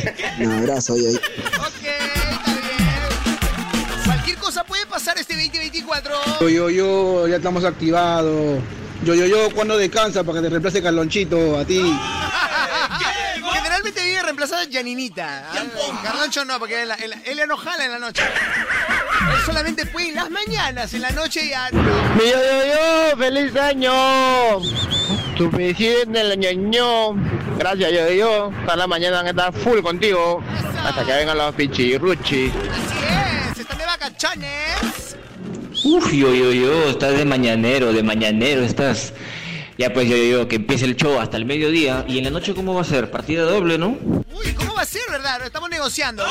Un 0.40 0.52
abrazo, 0.52 0.96
yo. 0.96 1.10
Cualquier 4.06 4.38
cosa 4.38 4.64
puede 4.64 4.86
pasar 4.86 5.18
este 5.18 5.34
2024. 5.34 6.14
Yo, 6.40 6.48
yo, 6.48 6.70
yo, 6.70 7.28
ya 7.28 7.36
estamos 7.36 7.62
activados. 7.64 8.58
Yo, 9.04 9.14
yo, 9.14 9.26
yo, 9.26 9.50
cuando 9.54 9.76
descansa 9.76 10.24
para 10.24 10.38
que 10.38 10.44
te 10.44 10.48
reemplace 10.48 10.82
Carlonchito 10.82 11.58
a 11.58 11.66
ti? 11.66 11.82
Generalmente 13.92 14.04
viene 14.04 14.22
reemplazada 14.22 14.64
Janinita. 14.70 15.48
Carloncho 16.02 16.44
no, 16.44 16.58
porque 16.58 16.82
él, 16.82 16.90
él, 17.02 17.14
él 17.24 17.48
no 17.48 17.56
jala 17.56 17.84
en 17.84 17.92
la 17.92 17.98
noche. 17.98 18.22
Él 18.22 19.40
solamente 19.44 19.86
puede 19.86 20.08
en 20.08 20.14
las 20.16 20.30
mañanas, 20.30 20.94
en 20.94 21.02
la 21.02 21.10
noche 21.10 21.48
ya 21.48 21.70
no. 21.70 21.82
Mi 21.82 22.30
yo, 22.30 22.38
yo, 22.38 23.10
yo, 23.12 23.16
feliz 23.18 23.56
año. 23.56 24.60
Tu 25.36 25.50
presidente 25.50 26.18
del 26.18 26.38
ñoño. 26.38 27.14
Gracias, 27.58 27.92
yo, 27.92 28.10
yo. 28.10 28.52
Hasta 28.60 28.76
la 28.76 28.86
mañana 28.86 29.18
van 29.18 29.26
a 29.26 29.30
estar 29.30 29.52
full 29.52 29.80
contigo. 29.80 30.42
Hasta 30.84 31.04
que 31.04 31.12
vengan 31.12 31.38
los 31.38 31.54
pichirruchis. 31.54 32.52
Así 32.52 33.52
es, 33.52 33.58
están 33.60 33.78
de 33.78 33.86
vacaciones. 33.86 35.16
Uf, 35.84 36.12
yo, 36.12 36.34
yo, 36.34 36.52
yo, 36.52 36.90
estás 36.90 37.16
de 37.16 37.24
mañanero, 37.24 37.92
de 37.92 38.02
mañanero 38.02 38.62
estás. 38.62 39.12
Ya 39.82 39.92
pues 39.92 40.08
yo, 40.08 40.16
yo, 40.16 40.46
que 40.46 40.54
empiece 40.54 40.84
el 40.84 40.94
show 40.94 41.18
hasta 41.18 41.36
el 41.36 41.44
mediodía. 41.44 42.04
¿Y 42.06 42.18
en 42.18 42.22
la 42.22 42.30
noche 42.30 42.54
cómo 42.54 42.72
va 42.72 42.82
a 42.82 42.84
ser? 42.84 43.10
Partida 43.10 43.42
doble, 43.42 43.78
¿no? 43.78 43.98
Uy, 44.32 44.54
¿cómo 44.54 44.74
va 44.74 44.82
a 44.82 44.86
ser, 44.86 45.02
verdad? 45.10 45.40
Lo 45.40 45.46
estamos 45.46 45.68
negociando. 45.68 46.24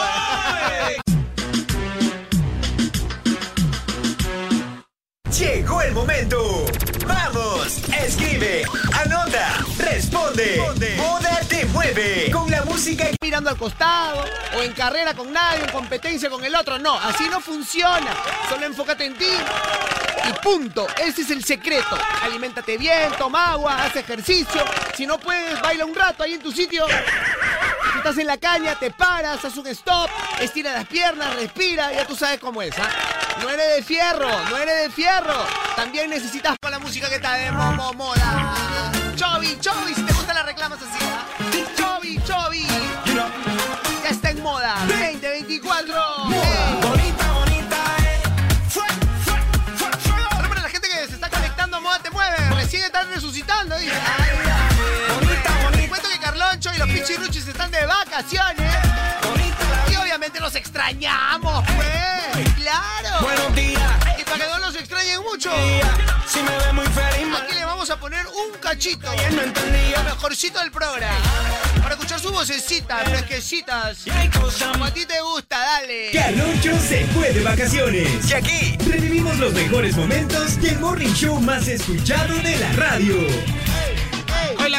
Llegó 5.37 5.81
el 5.81 5.91
momento. 5.91 6.65
Vamos, 7.05 7.81
escribe, 8.01 8.63
anota, 9.03 9.57
responde. 9.77 10.95
Moda 10.95 11.41
te 11.49 11.65
mueve 11.65 12.31
con 12.31 12.49
la 12.49 12.63
música. 12.63 13.09
Mirando 13.21 13.49
al 13.49 13.57
costado, 13.57 14.23
o 14.57 14.61
en 14.61 14.71
carrera 14.71 15.13
con 15.13 15.33
nadie, 15.33 15.65
en 15.65 15.71
competencia 15.71 16.29
con 16.29 16.41
el 16.45 16.55
otro. 16.55 16.79
No, 16.79 16.97
así 16.97 17.25
no 17.29 17.41
funciona. 17.41 18.15
Solo 18.47 18.65
enfócate 18.65 19.07
en 19.07 19.17
ti. 19.17 19.25
Y 20.29 20.33
punto. 20.43 20.87
Ese 20.97 21.21
es 21.21 21.31
el 21.31 21.43
secreto. 21.43 21.97
Aliméntate 22.21 22.77
bien, 22.77 23.11
toma 23.17 23.51
agua, 23.51 23.83
haz 23.83 23.95
ejercicio. 23.95 24.63
Si 24.95 25.05
no 25.05 25.19
puedes, 25.19 25.59
baila 25.61 25.85
un 25.85 25.95
rato 25.95 26.23
ahí 26.23 26.33
en 26.33 26.41
tu 26.41 26.51
sitio. 26.51 26.85
Si 26.87 27.97
estás 27.97 28.17
en 28.17 28.27
la 28.27 28.37
caña, 28.37 28.75
te 28.75 28.91
paras, 28.91 29.43
haz 29.43 29.57
un 29.57 29.67
stop, 29.67 30.09
estira 30.39 30.71
las 30.73 30.87
piernas, 30.87 31.35
respira, 31.35 31.91
ya 31.91 32.05
tú 32.05 32.15
sabes 32.15 32.39
cómo 32.39 32.61
es, 32.61 32.73
¿ah? 32.79 32.89
No 33.41 33.49
eres 33.49 33.75
de 33.75 33.83
fierro, 33.83 34.29
no 34.49 34.57
eres 34.57 34.83
de 34.83 34.89
fierro. 34.91 35.45
También 35.75 36.09
necesitas 36.09 36.55
con 36.61 36.71
la 36.71 36.79
música 36.79 37.09
que 37.09 37.15
está 37.15 37.33
de 37.33 37.51
momo 37.51 37.91
moda. 37.93 38.91
Chobi, 39.15 39.57
Chobi, 39.59 39.93
si 39.93 40.03
te 40.03 40.13
gusta 40.13 40.33
la 40.33 40.43
reclamas 40.43 40.79
así, 40.81 41.03
Pichirruchis 57.01 57.47
están 57.47 57.71
de 57.71 57.83
vacaciones. 57.83 58.71
Y 59.91 59.95
obviamente 59.95 60.39
los 60.39 60.53
extrañamos, 60.53 61.65
pues. 61.75 62.47
Claro. 62.55 63.21
Buenos 63.21 63.55
días. 63.55 63.91
Y 64.19 64.23
para 64.23 64.37
que 64.37 64.51
no 64.51 64.59
los 64.59 64.75
extrañen 64.75 65.23
mucho. 65.23 65.49
Si 66.27 66.43
me 66.43 66.55
ve 66.55 66.73
muy 66.73 66.85
feliz, 66.85 67.35
Aquí 67.35 67.55
le 67.55 67.65
vamos 67.65 67.81
vamos 67.81 67.89
a 67.89 67.99
poner 67.99 68.23
un 68.27 68.59
cachito. 68.59 69.11
Lo 69.11 70.03
mejorcito 70.03 70.59
del 70.59 70.69
programa. 70.69 71.17
Para 71.81 71.95
escuchar 71.95 72.19
su 72.19 72.31
vocecita, 72.31 72.99
fresquecitas. 72.99 74.05
Como 74.71 74.85
a 74.85 74.93
ti 74.93 75.03
te 75.07 75.19
gusta, 75.21 75.57
dale. 75.57 76.11
Carloncho 76.13 76.79
se 76.79 77.07
fue 77.07 77.33
de 77.33 77.41
vacaciones. 77.41 78.29
Y 78.29 78.33
aquí 78.33 78.77
revivimos 78.87 79.35
los 79.39 79.51
mejores 79.53 79.97
momentos 79.97 80.61
del 80.61 80.77
morning 80.79 81.11
show 81.15 81.41
más 81.41 81.67
escuchado 81.67 82.35
de 82.35 82.55
la 82.57 82.71
radio. 82.73 83.15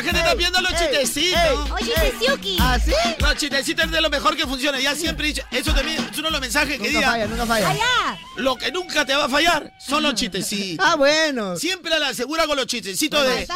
Oye, 0.02 0.12
la 0.12 0.18
gente 0.18 0.18
está 0.20 0.34
viendo 0.34 0.60
los 0.60 0.70
chistecitos. 0.74 1.70
Oye, 1.70 1.92
Tetsuki. 1.94 2.56
¿Ah, 2.60 2.78
sí? 2.84 2.92
Los 3.18 3.36
chistecitos 3.36 3.84
es 3.86 3.90
de 3.90 4.00
lo 4.00 4.10
mejor 4.10 4.36
que 4.36 4.46
funciona. 4.46 4.80
Ya 4.80 4.94
siempre 4.94 5.26
he 5.26 5.32
dicho, 5.32 5.42
eso 5.50 5.72
también 5.74 5.98
es 6.10 6.18
uno 6.18 6.28
de 6.28 6.32
los 6.32 6.40
mensajes 6.40 6.78
que 6.78 6.86
Nunca 6.88 6.98
diga. 6.98 7.10
falla, 7.10 7.26
nunca 7.26 7.46
falla. 7.46 7.70
Allá. 7.70 8.18
Lo 8.36 8.56
que 8.56 8.72
nunca 8.72 9.04
te 9.04 9.14
va 9.14 9.24
a 9.24 9.28
fallar 9.28 9.72
son 9.78 10.02
los 10.02 10.14
chistecitos. 10.14 10.84
Ah, 10.86 10.96
bueno. 10.96 11.56
Siempre 11.56 11.94
a 11.94 11.98
la 11.98 12.14
segura 12.14 12.46
con 12.46 12.56
los 12.56 12.66
chistecitos 12.66 13.24
de 13.24 13.46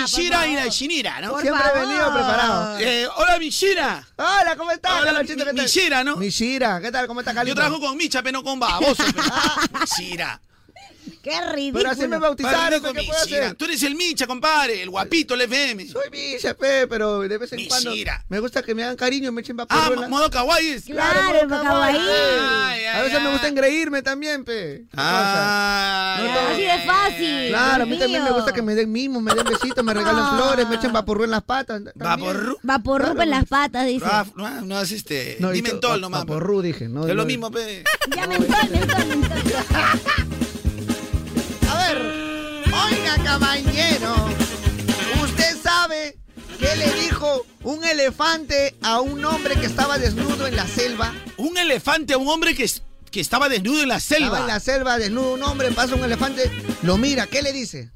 Mishira 0.00 0.46
y 0.46 0.54
favor. 0.54 0.64
la 0.66 0.72
Shinira, 0.72 1.20
¿no? 1.20 1.30
Por 1.32 1.42
Siempre 1.42 1.64
he 1.74 1.78
venido 1.80 2.12
preparado. 2.12 2.78
Eh, 2.78 3.08
hola, 3.16 3.38
Mishira. 3.38 4.06
Hola, 4.16 4.54
¿cómo 4.56 4.70
estás? 4.70 4.92
Hola, 4.92 5.04
Carlonchito? 5.06 5.38
¿Qué 5.44 5.52
tal? 5.52 5.54
Mishira, 5.64 6.04
¿no? 6.04 6.16
Mishira, 6.16 6.80
¿qué 6.80 6.90
tal? 6.92 7.06
¿Cómo 7.06 7.20
estás, 7.20 7.34
Yo 7.34 7.38
Carlito? 7.38 7.56
trabajo 7.56 7.80
con 7.80 7.96
Micha, 7.96 8.22
pero 8.22 8.38
no 8.38 8.44
con 8.44 8.58
baboso. 8.60 9.02
pero- 9.14 9.80
Mishira. 9.80 10.40
Qué 11.22 11.38
ridículo. 11.52 11.82
Pero 11.82 11.90
así 11.90 12.08
me 12.08 12.18
bautizaron, 12.18 12.80
¿qué 12.80 12.86
con 12.86 12.94
puedo 12.94 13.12
hacer? 13.20 13.54
Tú 13.54 13.66
eres 13.66 13.82
el 13.82 13.94
Micha, 13.94 14.26
compadre, 14.26 14.82
el 14.82 14.88
guapito, 14.90 15.34
el 15.34 15.42
FM. 15.42 15.86
Soy 15.88 16.08
Misha, 16.10 16.54
pe, 16.54 16.86
pero 16.86 17.20
de 17.20 17.36
vez 17.38 17.52
en 17.52 17.66
cuando 17.68 17.92
me 18.28 18.38
gusta 18.40 18.62
que 18.62 18.74
me 18.74 18.82
hagan 18.84 18.96
cariño, 18.96 19.30
me 19.32 19.42
echen 19.42 19.58
Ah, 19.60 19.66
vaporruela. 19.68 20.08
modo 20.08 20.30
kawaii. 20.30 20.68
es. 20.70 20.84
Claro, 20.84 21.46
modo 21.48 21.62
kawaii. 21.62 21.98
A 22.86 23.02
veces 23.02 23.22
me 23.22 23.30
gusta 23.32 23.48
engreírme 23.48 24.02
también, 24.02 24.44
pe. 24.44 24.84
¿Qué 24.90 24.96
Ah, 24.96 26.20
No. 26.22 26.40
Así 26.54 26.62
de 26.62 26.78
fácil. 26.86 27.48
Claro, 27.48 27.82
a 27.82 27.86
mí 27.86 27.98
también 27.98 28.24
me 28.24 28.30
gusta 28.30 28.52
que 28.52 28.62
me 28.62 28.74
den 28.74 28.90
mimos, 28.90 29.22
me 29.22 29.34
den 29.34 29.44
besitos, 29.44 29.84
me 29.84 29.92
regalen 29.94 30.24
Ah. 30.24 30.36
flores, 30.36 30.68
me 30.68 30.76
echen 30.76 30.92
vaporru 30.92 31.24
en 31.24 31.30
las 31.32 31.42
patas. 31.42 31.82
Vaporru. 31.94 32.56
Vaporrup 32.62 33.06
Claro, 33.10 33.22
en 33.22 33.30
las 33.30 33.44
patas, 33.46 33.86
dice. 33.86 34.04
Ah, 34.08 34.24
No, 34.36 34.48
no, 34.48 34.60
no 34.62 34.80
es 34.80 34.90
este. 34.92 35.36
Dimentol 35.52 35.96
to- 35.96 36.00
nomás. 36.00 36.20
Vaporru, 36.20 36.62
dije. 36.62 36.88
No, 36.88 37.06
Es 37.06 37.14
lo 37.14 37.24
mismo, 37.26 37.50
pe. 37.50 37.84
Ya 38.16 38.26
mentol, 38.26 38.70
mentol, 38.70 39.06
mentol. 39.06 39.38
Oiga, 43.12 43.24
caballero. 43.24 44.14
¿Usted 45.22 45.56
sabe 45.62 46.16
qué 46.58 46.76
le 46.76 46.92
dijo 47.02 47.46
un 47.62 47.84
elefante 47.84 48.74
a 48.82 49.00
un 49.00 49.24
hombre 49.24 49.54
que 49.56 49.66
estaba 49.66 49.98
desnudo 49.98 50.46
en 50.46 50.56
la 50.56 50.66
selva? 50.66 51.12
Un 51.36 51.56
elefante 51.58 52.14
a 52.14 52.18
un 52.18 52.28
hombre 52.28 52.54
que, 52.54 52.68
que 53.10 53.20
estaba 53.20 53.48
desnudo 53.48 53.82
en 53.82 53.88
la 53.88 53.96
Estaba 53.96 54.18
selva. 54.20 54.40
en 54.40 54.46
la 54.46 54.60
selva 54.60 54.98
desnudo 54.98 55.32
un 55.34 55.42
hombre, 55.42 55.70
pasa 55.72 55.94
un 55.94 56.04
elefante, 56.04 56.50
lo 56.82 56.98
mira, 56.98 57.26
¿qué 57.26 57.42
le 57.42 57.52
dice? 57.52 57.90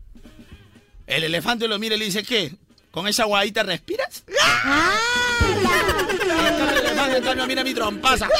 El 1.07 1.25
elefante 1.25 1.69
lo 1.69 1.79
mira 1.79 1.97
y 1.97 1.99
le 1.99 2.07
dice, 2.07 2.23
¿qué? 2.23 2.55
¿Con 2.91 3.07
esa 3.09 3.25
guadita 3.25 3.63
respiras? 3.63 4.25
¡Ah! 4.41 4.95
El 6.21 6.87
elefante 6.87 7.47
mira 7.47 7.65
mi 7.65 7.75
trompaza. 7.75 8.29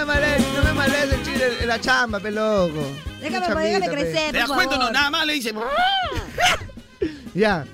No 0.00 0.06
me 0.06 0.38
no 0.38 0.62
me 0.62 0.72
en 1.42 1.68
la 1.68 1.80
chamba, 1.80 2.20
pe 2.20 2.30
loco. 2.30 2.86
Déjame, 3.20 3.46
Chambita, 3.46 3.60
déjame 3.60 3.88
crecer, 3.90 4.32
¿Te 4.32 4.38
das 4.38 4.48
cuenta? 4.48 4.76
No, 4.78 4.90
nada 4.90 5.10
más 5.10 5.26
le 5.26 5.32
dice. 5.34 5.52
Ya. 7.34 7.64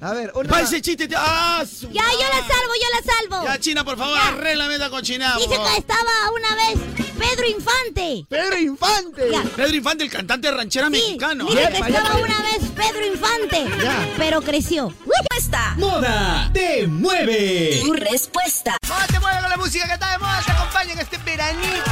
A 0.00 0.12
ver, 0.12 0.30
una... 0.34 0.50
Va 0.52 0.60
ese 0.60 0.80
chiste. 0.82 1.08
te- 1.08 1.14
¡Ah! 1.16 1.64
su 1.66 1.88
Ya, 1.90 2.02
yo 2.12 2.28
la 2.28 2.36
salvo, 2.46 2.72
yo 2.74 2.88
la 3.00 3.12
salvo. 3.12 3.44
Ya, 3.46 3.58
China, 3.58 3.82
por 3.82 3.96
favor, 3.96 4.14
Ya. 4.14 4.28
arréglame 4.28 4.74
esta 4.74 4.90
cochinada. 4.90 5.36
Dice 5.38 5.48
que 5.48 5.76
estaba 5.78 6.10
una 6.34 6.54
vez 6.54 7.15
Pedro 7.18 7.46
Infante. 7.48 8.26
Pedro 8.28 8.58
Infante. 8.58 9.30
Ya. 9.30 9.42
Pedro 9.56 9.74
Infante, 9.76 10.04
el 10.04 10.10
cantante 10.10 10.50
ranchera 10.50 10.86
Sí, 10.86 10.92
mexicano. 10.92 11.46
¿eh? 11.50 11.68
que 11.72 11.78
estaba 11.78 12.16
una 12.16 12.40
vez 12.42 12.58
Pedro 12.74 13.06
Infante, 13.06 13.66
Ya. 13.82 14.08
pero 14.16 14.40
creció. 14.42 14.92
Respuesta. 15.06 15.74
Moda 15.76 16.50
te 16.52 16.86
mueve. 16.86 17.80
Tu 17.82 17.92
respuesta. 17.94 18.76
Moda 18.88 19.06
te 19.06 19.20
mueve 19.20 19.40
con 19.40 19.50
la 19.50 19.56
música 19.56 19.86
que 19.86 19.92
está 19.94 20.12
de 20.12 20.18
moda, 20.18 20.42
te 20.44 20.52
acompaña 20.52 20.92
en 20.92 20.98
este 21.00 21.18
veranito, 21.18 21.90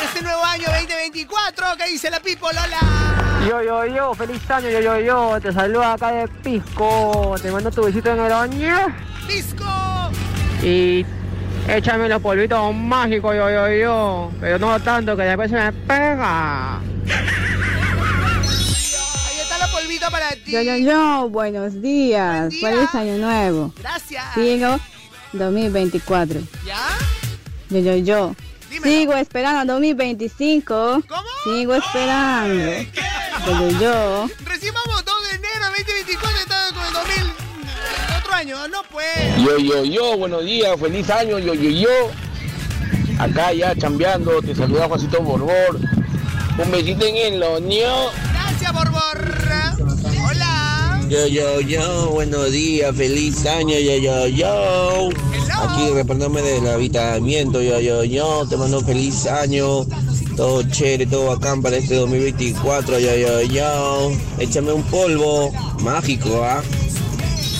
en 0.00 0.04
este 0.06 0.22
nuevo 0.22 0.44
año 0.44 0.66
2024. 0.66 1.66
¿Qué 1.78 1.90
dice 1.90 2.10
la 2.10 2.20
Pipo, 2.20 2.48
Lola? 2.52 2.80
Yo, 3.48 3.62
yo, 3.62 3.86
yo, 3.86 4.14
feliz 4.14 4.40
año, 4.50 4.68
yo, 4.68 4.80
yo, 4.80 5.00
yo, 5.00 5.38
te 5.40 5.52
saluda 5.52 5.92
acá 5.94 6.10
de 6.10 6.28
Pisco, 6.28 7.34
te 7.40 7.50
mando 7.50 7.70
tu 7.70 7.84
besito 7.84 8.10
en 8.10 8.18
el 8.20 8.32
oño 8.32 8.76
¡Disco! 9.28 9.64
y 10.62 11.04
échame 11.68 12.08
los 12.08 12.20
polvitos 12.22 12.74
mágicos, 12.74 13.36
yo, 13.36 13.50
yo, 13.50 13.68
yo, 13.70 14.32
pero 14.40 14.58
no 14.58 14.80
tanto 14.80 15.16
que 15.16 15.22
después 15.22 15.50
se 15.50 15.56
me 15.56 15.72
pega. 15.72 16.78
Ahí 16.78 16.84
está 19.40 19.58
la 19.58 19.68
polvita 19.68 20.10
para 20.10 20.30
ti. 20.30 20.52
Yo, 20.52 20.62
yo, 20.62 20.76
yo, 20.76 21.28
buenos 21.28 21.80
días. 21.80 22.48
Buen 22.48 22.50
día. 22.50 22.70
Feliz 22.70 22.94
año 22.94 23.18
nuevo. 23.18 23.72
Gracias. 23.78 24.24
Sigo 24.34 24.78
2024. 25.32 26.40
¿Ya? 26.64 26.78
Yo, 27.68 27.78
yo, 27.80 27.96
yo. 27.96 28.34
Dímelo. 28.70 28.92
Sigo 28.92 29.14
esperando 29.14 29.74
2025. 29.74 31.02
¿Cómo? 31.06 31.22
Sigo 31.44 31.74
esperando. 31.74 32.72
Yo, 33.46 33.68
yo, 33.80 34.28
no. 38.44 38.68
Yo, 39.44 39.58
yo, 39.58 39.84
yo, 39.84 40.16
buenos 40.16 40.44
días, 40.44 40.78
feliz 40.78 41.10
año, 41.10 41.38
yo, 41.40 41.54
yo, 41.54 41.70
yo. 41.70 42.10
Acá 43.18 43.52
ya 43.52 43.74
chambeando, 43.74 44.40
te 44.42 44.54
saluda 44.54 44.86
Juancito 44.86 45.20
Borbor. 45.22 45.80
Un 46.62 46.70
besito 46.70 47.04
en 47.04 47.16
el 47.16 47.42
oño. 47.42 48.10
Gracias, 48.32 48.72
Borbor. 48.72 49.18
Hola. 50.24 51.00
Yo, 51.08 51.26
yo, 51.26 51.60
yo, 51.62 52.10
buenos 52.10 52.52
días, 52.52 52.94
feliz 52.94 53.44
año, 53.44 53.76
yo, 53.76 53.96
yo, 53.96 54.26
yo. 54.28 55.08
Aquí 55.60 55.90
reportándome 55.90 56.40
del 56.42 56.68
habitamiento, 56.68 57.60
yo, 57.60 57.80
yo, 57.80 58.04
yo. 58.04 58.46
Te 58.48 58.56
mando 58.56 58.80
feliz 58.82 59.26
año. 59.26 59.84
Todo 60.36 60.62
chévere, 60.62 61.06
todo 61.06 61.26
bacán 61.34 61.60
para 61.60 61.76
este 61.78 61.96
2024, 61.96 63.00
yo, 63.00 63.16
yo, 63.16 63.42
yo. 63.42 64.12
Échame 64.38 64.72
un 64.72 64.84
polvo 64.84 65.50
mágico, 65.80 66.44
¿ah? 66.44 66.62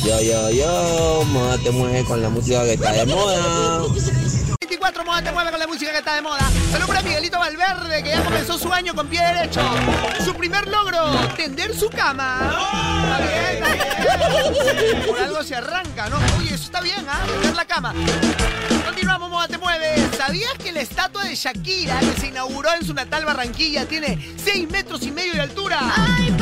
Yo, 0.08 0.22
yo, 0.22 0.50
yo. 0.50 1.22
Moda 1.26 1.58
te 1.58 1.70
mueve 1.70 2.02
con 2.02 2.22
la 2.22 2.30
música 2.30 2.64
que 2.64 2.72
está 2.72 2.92
de 2.92 3.04
moda. 3.04 3.82
24 4.58 5.04
moda 5.04 5.22
te 5.22 5.32
mueve 5.32 5.50
con 5.50 5.60
la 5.60 5.66
música 5.66 5.92
que 5.92 5.98
está 5.98 6.14
de 6.14 6.22
moda. 6.22 6.50
Saludos 6.72 6.88
para 6.88 7.02
Miguelito 7.02 7.38
Valverde, 7.38 8.02
que 8.02 8.08
ya 8.08 8.24
comenzó 8.24 8.58
su 8.58 8.72
año 8.72 8.94
con 8.94 9.06
pie 9.08 9.20
derecho. 9.20 9.60
Su 10.24 10.32
primer 10.32 10.66
logro, 10.66 11.10
tender 11.36 11.78
su 11.78 11.90
cama. 11.90 12.40
Está 13.02 13.18
bien, 13.18 13.62
está 13.62 14.80
bien. 14.80 15.06
Por 15.06 15.18
algo 15.18 15.42
se 15.42 15.56
arranca, 15.56 16.08
¿no? 16.08 16.16
Oye, 16.38 16.54
eso 16.54 16.64
está 16.64 16.80
bien, 16.80 17.06
¿ah? 17.06 17.26
Tender 17.26 17.54
la 17.54 17.66
cama. 17.66 17.94
Continuamos, 18.86 19.28
moda 19.28 19.46
te 19.46 19.58
mueve. 19.58 20.08
¿Sabías 20.16 20.54
que 20.54 20.72
la 20.72 20.80
estatua 20.80 21.24
de 21.24 21.34
Shakira, 21.34 22.00
que 22.00 22.18
se 22.18 22.28
inauguró 22.28 22.70
en 22.80 22.86
su 22.86 22.94
natal 22.94 23.26
Barranquilla, 23.26 23.84
tiene 23.84 24.34
6 24.42 24.70
metros 24.70 25.02
y 25.02 25.10
medio 25.10 25.34
de 25.34 25.42
altura? 25.42 25.80
¡Ay! 25.82 26.34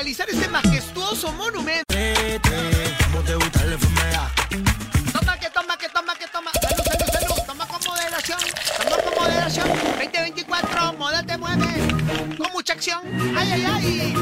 Realizar 0.00 0.30
ese 0.30 0.48
majestuoso 0.48 1.30
monumento. 1.32 1.84
Toma 5.12 5.38
que 5.38 5.50
toma 5.50 5.76
que 5.76 5.88
toma 5.90 6.14
que 6.14 6.26
toma. 6.28 6.50
Salud, 6.62 6.84
salud, 6.86 7.12
salud. 7.12 7.42
Toma 7.46 7.66
con 7.66 7.80
moderación. 7.84 8.38
Toma 8.78 8.96
con 8.96 9.14
moderación. 9.22 9.68
2024, 9.68 10.92
moda 10.94 11.22
te 11.22 11.36
mueve. 11.36 11.66
Con 12.38 12.50
mucha 12.50 12.72
acción. 12.72 13.02
Ay, 13.36 13.52
ay, 13.52 13.66
ay. 13.66 14.14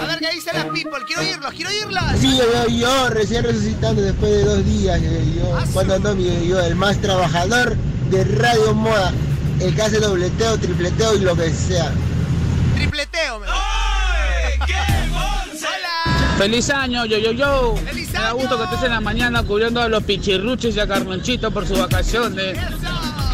A 0.00 0.06
ver 0.06 0.20
qué 0.20 0.30
dice 0.30 0.52
las 0.52 0.66
people. 0.66 1.04
Quiero 1.08 1.22
oírlos, 1.22 1.54
quiero 1.54 1.70
oírlos. 1.70 2.04
Sí, 2.20 2.38
yo, 2.38 2.44
yo, 2.44 2.68
yo, 2.68 3.10
recién 3.10 3.42
resucitando 3.42 4.02
después 4.02 4.30
de 4.30 4.44
dos 4.44 4.64
días, 4.64 5.02
yo, 5.02 5.10
yo, 5.10 5.58
cuando 5.72 5.96
ando 5.96 6.14
mi 6.14 6.24
yo, 6.26 6.44
yo, 6.44 6.60
el 6.60 6.76
más 6.76 7.00
trabajador 7.00 7.74
de 8.10 8.22
Radio 8.22 8.74
Moda, 8.74 9.12
el 9.58 9.74
que 9.74 9.82
hace 9.82 9.98
dobleteo, 9.98 10.56
tripleteo 10.56 11.16
y 11.16 11.18
lo 11.18 11.34
que 11.34 11.52
sea. 11.52 11.90
Tripleteo, 12.76 13.40
me. 13.40 13.46
Feliz 16.38 16.68
año, 16.68 17.06
yo, 17.06 17.16
yo, 17.16 17.32
yo. 17.32 17.74
¡Feliz 17.76 18.12
Me 18.12 18.18
da 18.18 18.32
gusto 18.32 18.58
que 18.58 18.64
estés 18.64 18.82
en 18.82 18.90
la 18.90 19.00
mañana 19.00 19.42
cubriendo 19.42 19.80
a 19.80 19.88
los 19.88 20.04
pichirruches 20.04 20.76
y 20.76 20.80
a 20.80 20.86
Carmenchito 20.86 21.50
por 21.50 21.66
sus 21.66 21.78
vacaciones. 21.78 22.58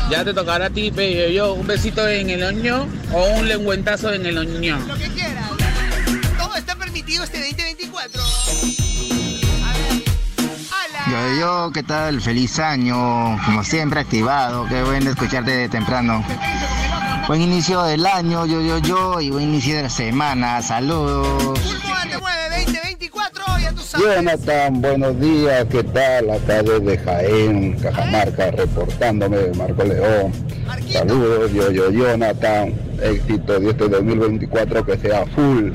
Ya 0.09 0.25
te 0.25 0.33
tocará 0.33 0.67
a 0.67 0.71
ti, 0.71 0.93
pe, 0.93 1.13
yo, 1.13 1.29
yo. 1.29 1.55
Un 1.55 1.67
besito 1.67 2.07
en 2.07 2.31
el 2.31 2.45
oño 2.45 2.87
o 3.13 3.25
un 3.39 3.49
lengüentazo 3.49 4.13
en 4.13 4.27
el 4.27 4.39
oño. 4.39 4.79
Lo 4.87 4.95
que 4.95 5.09
quieras. 5.09 5.51
Todo 6.39 6.55
está 6.55 6.77
permitido 6.77 7.25
este 7.25 7.39
2024. 7.41 8.23
Yo, 11.11 11.41
yo, 11.41 11.71
¿qué 11.75 11.83
tal? 11.83 12.21
Feliz 12.21 12.61
año, 12.61 13.37
como 13.45 13.65
siempre 13.65 14.01
activado, 14.01 14.67
qué 14.69 14.83
bueno 14.83 15.11
escucharte 15.11 15.51
de 15.51 15.69
temprano. 15.69 16.25
Buen 17.27 17.43
inicio 17.43 17.83
del 17.83 18.07
año, 18.07 18.47
yo, 18.47 18.63
yo, 18.63 18.79
yo, 18.79 19.21
y 19.21 19.31
buen 19.31 19.45
inicio 19.45 19.77
de 19.77 19.83
la 19.83 19.91
semana, 19.91 20.63
saludos. 20.63 21.82
Jonathan, 23.99 24.81
buenos 24.81 25.21
días, 25.21 25.67
¿qué 25.71 25.83
tal? 25.85 26.31
Acá 26.31 26.63
desde 26.63 26.99
Jaén, 26.99 27.79
Cajamarca, 27.79 28.51
reportándome 28.51 29.37
de 29.37 29.55
Marco 29.55 29.85
León. 29.85 30.33
Saludos, 30.91 31.53
yo, 31.53 31.71
yo, 31.71 31.91
Jonathan. 31.91 32.75
Éxito 33.03 33.61
de 33.61 33.71
este 33.71 33.89
2024 33.89 34.87
que 34.87 34.97
sea 34.97 35.27
full. 35.27 35.73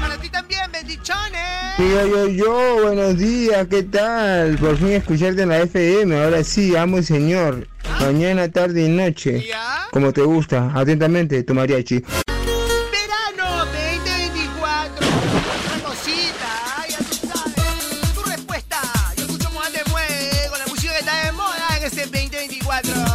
Para 0.00 0.16
ti 0.18 0.28
también, 0.30 0.62
bendiciones. 0.72 1.40
Yo, 1.78 2.06
yo, 2.06 2.28
yo, 2.28 2.82
buenos 2.82 3.18
días, 3.18 3.66
¿qué 3.68 3.82
tal? 3.84 4.56
Por 4.56 4.76
fin 4.76 4.92
escucharte 4.92 5.42
en 5.42 5.50
la 5.50 5.60
FM, 5.60 6.24
ahora 6.24 6.42
sí, 6.42 6.74
amo 6.74 6.98
el 6.98 7.04
señor. 7.04 7.68
Mañana, 8.00 8.48
tarde 8.48 8.84
y 8.84 8.88
noche. 8.88 9.44
Como 9.92 10.12
te 10.12 10.22
gusta, 10.22 10.72
atentamente, 10.74 11.42
tu 11.44 11.54
mariachi. 11.54 12.02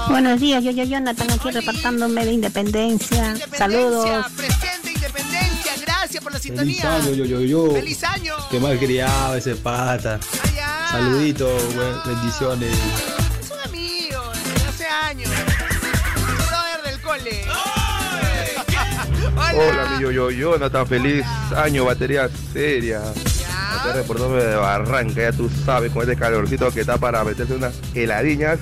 Buenos 0.10 0.39
días, 0.39 0.63
yo, 0.63 0.72
yo, 0.72 0.84
Jonathan, 0.84 1.30
aquí 1.32 1.52
repartándome 1.52 2.26
de 2.26 2.34
independencia. 2.34 3.36
Saludos. 3.56 4.26
Presente, 4.36 4.91
independencia. 4.93 5.74
Gracias 5.82 6.24
por 6.24 6.34
la 6.34 6.39
Feliz 6.39 6.58
sintonía. 6.78 6.95
año, 6.95 7.12
yo, 7.12 7.26
yo, 7.26 7.41
yo. 7.41 7.72
Feliz 7.72 8.04
año. 8.04 8.34
Qué 8.50 8.60
mal 8.60 8.78
criado 8.80 9.36
ese 9.36 9.56
pata. 9.56 10.19
Saluditos, 10.91 11.76
güey, 11.76 11.88
bendiciones. 12.15 12.74
Es 13.39 13.52
un 13.52 13.60
amigo 13.60 14.22
hace 14.67 14.88
años. 14.88 15.30
Un 16.17 16.48
brother 16.48 16.84
del 16.86 17.02
cole. 17.02 17.45
Hola, 19.56 19.89
mi 19.95 20.02
yo, 20.04 20.12
yo, 20.12 20.32
Jonathan, 20.32 20.88
feliz 20.88 21.26
año, 21.56 21.86
batería 21.86 22.30
seria. 22.52 23.02
Acá 23.02 23.93
reportándome 23.93 24.43
de 24.43 24.56
Barranca, 24.56 25.22
ya 25.22 25.32
tú 25.32 25.50
sabes, 25.65 25.91
con 25.91 26.02
este 26.02 26.15
calorcito 26.15 26.72
que 26.72 26.82
está 26.82 26.98
para 26.98 27.24
meterse 27.24 27.54
unas 27.54 27.74
heladiñas 27.93 28.60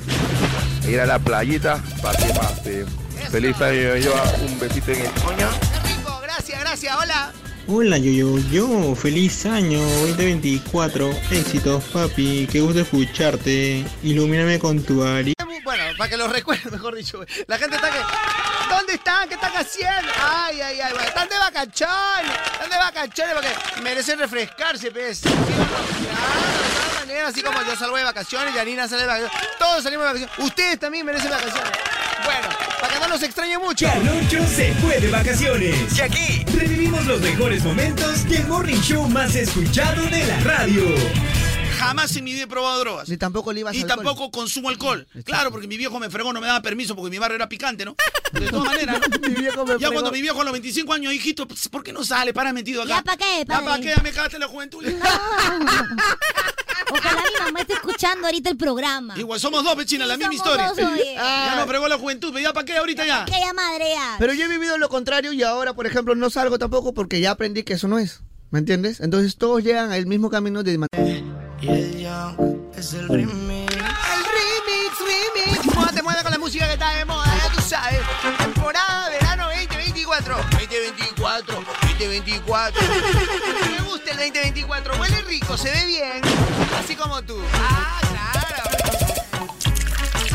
ir 0.87 0.99
a 0.99 1.05
la 1.05 1.19
playita 1.19 1.81
para 2.01 2.17
que 2.17 2.33
pase. 2.33 2.85
Feliz 3.31 3.59
año, 3.61 3.95
yo, 3.97 4.13
un 4.41 4.59
besito 4.59 4.91
en 4.91 5.01
el 5.01 5.11
coño. 5.21 5.49
Rico, 5.83 6.19
gracias, 6.21 6.59
gracias. 6.59 6.95
Hola. 6.95 7.33
Hola, 7.67 7.97
yo, 7.97 8.11
yo, 8.11 8.37
yo, 8.49 8.95
feliz 8.95 9.45
año 9.45 9.81
2024. 9.81 11.09
Éxitos, 11.31 11.83
papi, 11.85 12.47
qué 12.49 12.61
gusto 12.61 12.79
escucharte. 12.79 13.83
Ilumíname 14.03 14.59
con 14.59 14.81
tu 14.81 15.03
ari. 15.03 15.33
Bueno, 15.65 15.83
para 15.97 16.09
que 16.09 16.15
lo 16.15 16.29
recuerden, 16.29 16.71
mejor 16.71 16.95
dicho. 16.95 17.25
La 17.47 17.57
gente 17.57 17.75
está 17.75 17.89
que. 17.89 17.99
¿Dónde 18.69 18.93
están? 18.93 19.27
¿Qué 19.27 19.35
están 19.35 19.51
haciendo? 19.51 20.11
Ay, 20.17 20.61
ay, 20.61 20.79
ay, 20.79 20.93
güey. 20.93 21.05
Están 21.05 21.27
de 21.27 21.37
vacaciones. 21.37 22.31
Están 22.53 22.69
de 22.69 22.77
vacaciones 22.77 23.33
porque 23.35 23.81
merecen 23.81 24.19
refrescarse, 24.19 24.91
pues. 24.91 25.23
¿Sí 27.07 27.13
o 27.13 27.21
no? 27.21 27.27
Así 27.27 27.41
como 27.41 27.61
yo 27.63 27.75
salgo 27.75 27.97
de 27.97 28.03
vacaciones, 28.03 28.53
Yanina 28.53 28.87
sale 28.87 29.01
de 29.03 29.07
vacaciones. 29.07 29.37
Todos 29.57 29.83
salimos 29.83 30.05
de 30.05 30.13
vacaciones. 30.13 30.37
Ustedes 30.45 30.79
también 30.79 31.05
merecen 31.05 31.29
vacaciones. 31.31 31.71
Bueno, 32.25 32.47
para 32.81 32.93
que 32.93 32.99
no 32.99 33.07
nos 33.07 33.23
extrañe 33.23 33.57
mucho. 33.57 33.85
Carloncho 33.87 34.45
se 34.47 34.73
fue 34.75 34.99
de 34.99 35.09
vacaciones. 35.11 35.97
Y 35.97 36.01
aquí 36.01 36.43
revivimos 36.57 37.05
los 37.05 37.21
mejores 37.21 37.63
momentos 37.63 38.27
del 38.27 38.45
morning 38.47 38.81
show 38.81 39.07
más 39.09 39.35
escuchado 39.35 40.03
de 40.07 40.25
la 40.27 40.39
radio. 40.41 40.83
Jamás 41.79 42.15
en 42.15 42.23
mi 42.23 42.33
vida 42.33 42.45
he 42.45 42.47
probado 42.47 42.79
drogas. 42.79 43.07
Ni 43.07 43.17
tampoco 43.17 43.53
le 43.53 43.59
ibas 43.59 43.75
Y 43.75 43.81
alcohol. 43.83 43.95
tampoco 43.97 44.31
consumo 44.31 44.69
alcohol. 44.69 45.07
Claro, 45.23 45.51
porque 45.51 45.67
mi 45.67 45.77
viejo 45.77 45.99
me 45.99 46.09
fregó, 46.09 46.33
no 46.33 46.41
me 46.41 46.47
daba 46.47 46.59
permiso 46.63 46.95
porque 46.95 47.11
mi 47.11 47.19
barrio 47.19 47.35
era 47.35 47.47
picante, 47.47 47.85
¿no? 47.85 47.95
De 48.33 48.47
todas 48.49 48.65
maneras, 48.73 48.99
¿no? 48.99 49.19
Mi 49.29 49.35
viejo 49.35 49.63
me 49.63 49.73
Ya 49.73 49.77
fregó. 49.77 49.93
cuando 49.93 50.11
mi 50.11 50.21
viejo 50.21 50.41
a 50.41 50.43
los 50.43 50.53
25 50.53 50.91
años, 50.93 51.13
hijito, 51.13 51.47
pues, 51.47 51.69
¿por 51.69 51.83
qué 51.83 51.93
no 51.93 52.03
sale? 52.03 52.33
Para 52.33 52.51
metido 52.51 52.81
acá. 52.81 52.89
¿Ya 52.95 53.01
pa' 53.03 53.15
qué, 53.15 53.45
Ya 53.47 53.61
para 53.61 53.77
qué, 53.79 53.93
ya 53.95 54.01
me 54.01 54.11
cagaste 54.11 54.39
la 54.39 54.47
juventud. 54.47 54.83
Ojalá 56.89 57.21
mi 57.21 57.45
mamá 57.45 57.61
esté 57.61 57.73
escuchando 57.73 58.27
ahorita 58.27 58.49
el 58.49 58.57
programa. 58.57 59.17
Igual 59.17 59.39
somos 59.39 59.63
dos, 59.63 59.75
vecina, 59.75 60.05
la 60.05 60.17
misma 60.17 60.33
historia. 60.33 60.69
dos, 60.69 60.77
oye. 60.77 61.13
Ya 61.17 61.55
nos 61.55 61.67
fregó 61.67 61.87
la 61.87 61.97
juventud, 61.97 62.29
pero 62.33 62.43
ya 62.43 62.53
para 62.53 62.65
qué 62.65 62.77
ahorita 62.77 63.05
ya. 63.05 63.23
Aquella 63.23 63.53
madre 63.53 63.85
ya. 63.93 64.15
Pero 64.19 64.33
yo 64.33 64.45
he 64.45 64.47
vivido 64.47 64.77
lo 64.77 64.89
contrario 64.89 65.33
y 65.33 65.43
ahora, 65.43 65.73
por 65.73 65.87
ejemplo, 65.87 66.15
no 66.15 66.29
salgo 66.29 66.57
tampoco 66.59 66.93
porque 66.93 67.19
ya 67.19 67.31
aprendí 67.31 67.63
que 67.63 67.73
eso 67.73 67.87
no 67.87 67.99
es. 67.99 68.21
¿Me 68.49 68.59
entiendes? 68.59 69.01
Entonces 69.01 69.35
todos 69.37 69.61
llegan 69.63 69.91
al 69.91 70.05
mismo 70.05 70.29
camino 70.29 70.63
de... 70.63 70.79
Y 71.59 71.67
el 71.67 71.99
young 71.99 72.35
es 72.75 72.93
el 72.93 73.07
remix. 73.09 73.73
El 73.73 74.23
remix, 74.37 74.95
remix. 74.99 75.75
Moda 75.75 75.91
te 75.91 76.01
mueve 76.01 76.21
con 76.21 76.31
la 76.31 76.37
música 76.37 76.65
que 76.67 76.73
está 76.73 76.95
de 76.95 77.03
moda, 77.03 77.25
ya 77.25 77.51
tú 77.53 77.61
sabes. 77.61 77.99
Temporada 78.37 79.09
verano 79.09 79.47
2024. 79.49 80.37
2024, 80.51 81.55
2024. 81.99 82.81
Me 84.17 84.25
gusta 84.25 84.39
el 84.39 84.53
2024. 84.55 84.99
Huele 84.99 85.21
rico, 85.21 85.57
se 85.57 85.69
ve 85.69 85.85
bien. 85.85 86.21
Así 86.79 86.95
como 86.95 87.21
tú. 87.21 87.39
Ah, 87.53 87.99
claro. 88.01 88.63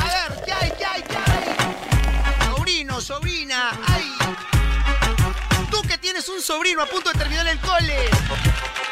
A 0.00 0.04
ver, 0.04 0.44
¿qué 0.44 0.52
hay, 0.52 0.72
qué 0.78 0.84
hay, 0.84 1.02
qué 1.02 1.16
hay? 1.16 2.54
Sobrino, 2.54 3.00
sobrina. 3.00 3.72
Ay. 3.88 4.14
Tú 5.70 5.82
que 5.82 5.98
tienes 5.98 6.28
un 6.28 6.40
sobrino 6.40 6.82
a 6.82 6.86
punto 6.86 7.10
de 7.10 7.18
terminar 7.18 7.46
el 7.48 7.58
cole. 7.58 8.08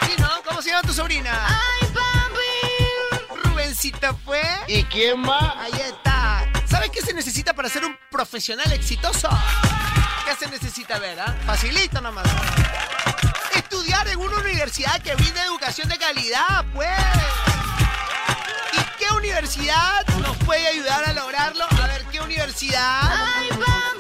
¿Sí, 0.07 0.13
no? 0.19 0.29
¿Cómo 0.45 0.61
se 0.61 0.71
llama 0.71 0.83
tu 0.83 0.93
sobrina? 0.93 1.39
Ay, 1.47 1.89
papi. 1.95 3.49
Rubencita 3.49 4.13
fue. 4.25 4.43
¿Y 4.67 4.83
quién 4.85 5.21
más? 5.21 5.55
Ahí 5.57 5.81
está. 5.87 6.51
¿Sabes 6.67 6.91
qué 6.91 7.01
se 7.01 7.15
necesita 7.15 7.55
para 7.55 7.69
ser 7.69 7.85
un 7.85 7.97
profesional 8.11 8.73
exitoso? 8.73 9.29
¿Qué 10.27 10.35
se 10.35 10.51
necesita 10.51 10.99
ver, 10.99 11.21
ah? 11.21 11.37
Facilito 11.47 12.01
nomás. 12.01 12.27
Estudiar 13.71 14.09
en 14.09 14.19
una 14.19 14.39
universidad 14.39 15.01
que 15.01 15.15
brinde 15.15 15.41
educación 15.43 15.89
de 15.89 15.97
calidad, 15.97 16.65
pues. 16.75 16.91
¿Y 18.73 18.99
qué 18.99 19.07
universidad 19.15 20.05
nos 20.21 20.37
puede 20.39 20.67
ayudar 20.67 21.05
a 21.05 21.13
lograrlo? 21.13 21.65
A 21.81 21.87
ver, 21.87 22.05
¿qué 22.11 22.21
universidad? 22.21 23.01
¡Ay, 23.03 23.49
papi! 23.51 24.00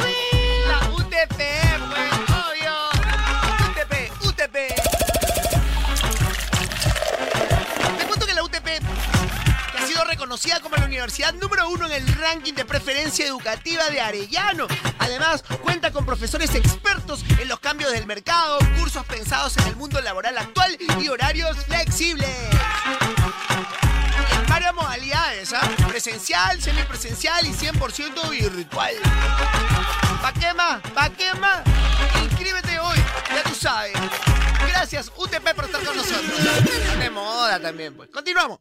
Reconocida 10.20 10.60
como 10.60 10.76
la 10.76 10.84
universidad 10.84 11.32
número 11.32 11.66
uno 11.70 11.86
en 11.86 11.92
el 11.92 12.06
ranking 12.16 12.52
de 12.52 12.66
preferencia 12.66 13.26
educativa 13.26 13.88
de 13.88 14.02
Arellano. 14.02 14.66
Además, 14.98 15.42
cuenta 15.62 15.92
con 15.92 16.04
profesores 16.04 16.54
expertos 16.54 17.24
en 17.40 17.48
los 17.48 17.58
cambios 17.58 17.90
del 17.92 18.04
mercado, 18.04 18.58
cursos 18.78 19.02
pensados 19.06 19.56
en 19.56 19.68
el 19.68 19.76
mundo 19.76 19.98
laboral 20.02 20.36
actual 20.36 20.76
y 21.00 21.08
horarios 21.08 21.56
flexibles. 21.64 22.28
Varias 24.46 24.74
modalidades, 24.74 25.54
¿ah? 25.54 25.66
Presencial, 25.88 26.60
semipresencial 26.60 27.46
y 27.46 27.54
100% 27.54 28.28
virtual. 28.28 28.94
¿Pa' 30.20 30.34
qué 30.34 30.52
más? 30.52 30.82
¿Pa' 30.94 31.08
qué 31.08 31.32
más? 31.40 31.62
Inscríbete 32.22 32.78
hoy, 32.78 32.98
ya 33.34 33.42
tú 33.42 33.54
sabes. 33.54 33.94
Gracias, 34.80 35.12
UTP, 35.14 35.54
por 35.54 35.66
estar 35.66 35.84
con 35.84 35.94
nosotros. 35.94 36.24
De 36.98 37.10
moda 37.10 37.60
también, 37.60 37.94
pues. 37.94 38.08
Continuamos. 38.08 38.60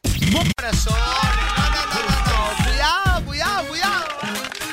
Corazones, 0.53 0.99
no, 0.99 1.69
no, 1.71 1.85
no, 1.85 2.01
no, 2.03 2.57
no. 2.57 2.65
Cuidado, 2.65 3.25
cuidado, 3.25 3.67
cuidado. 3.69 4.05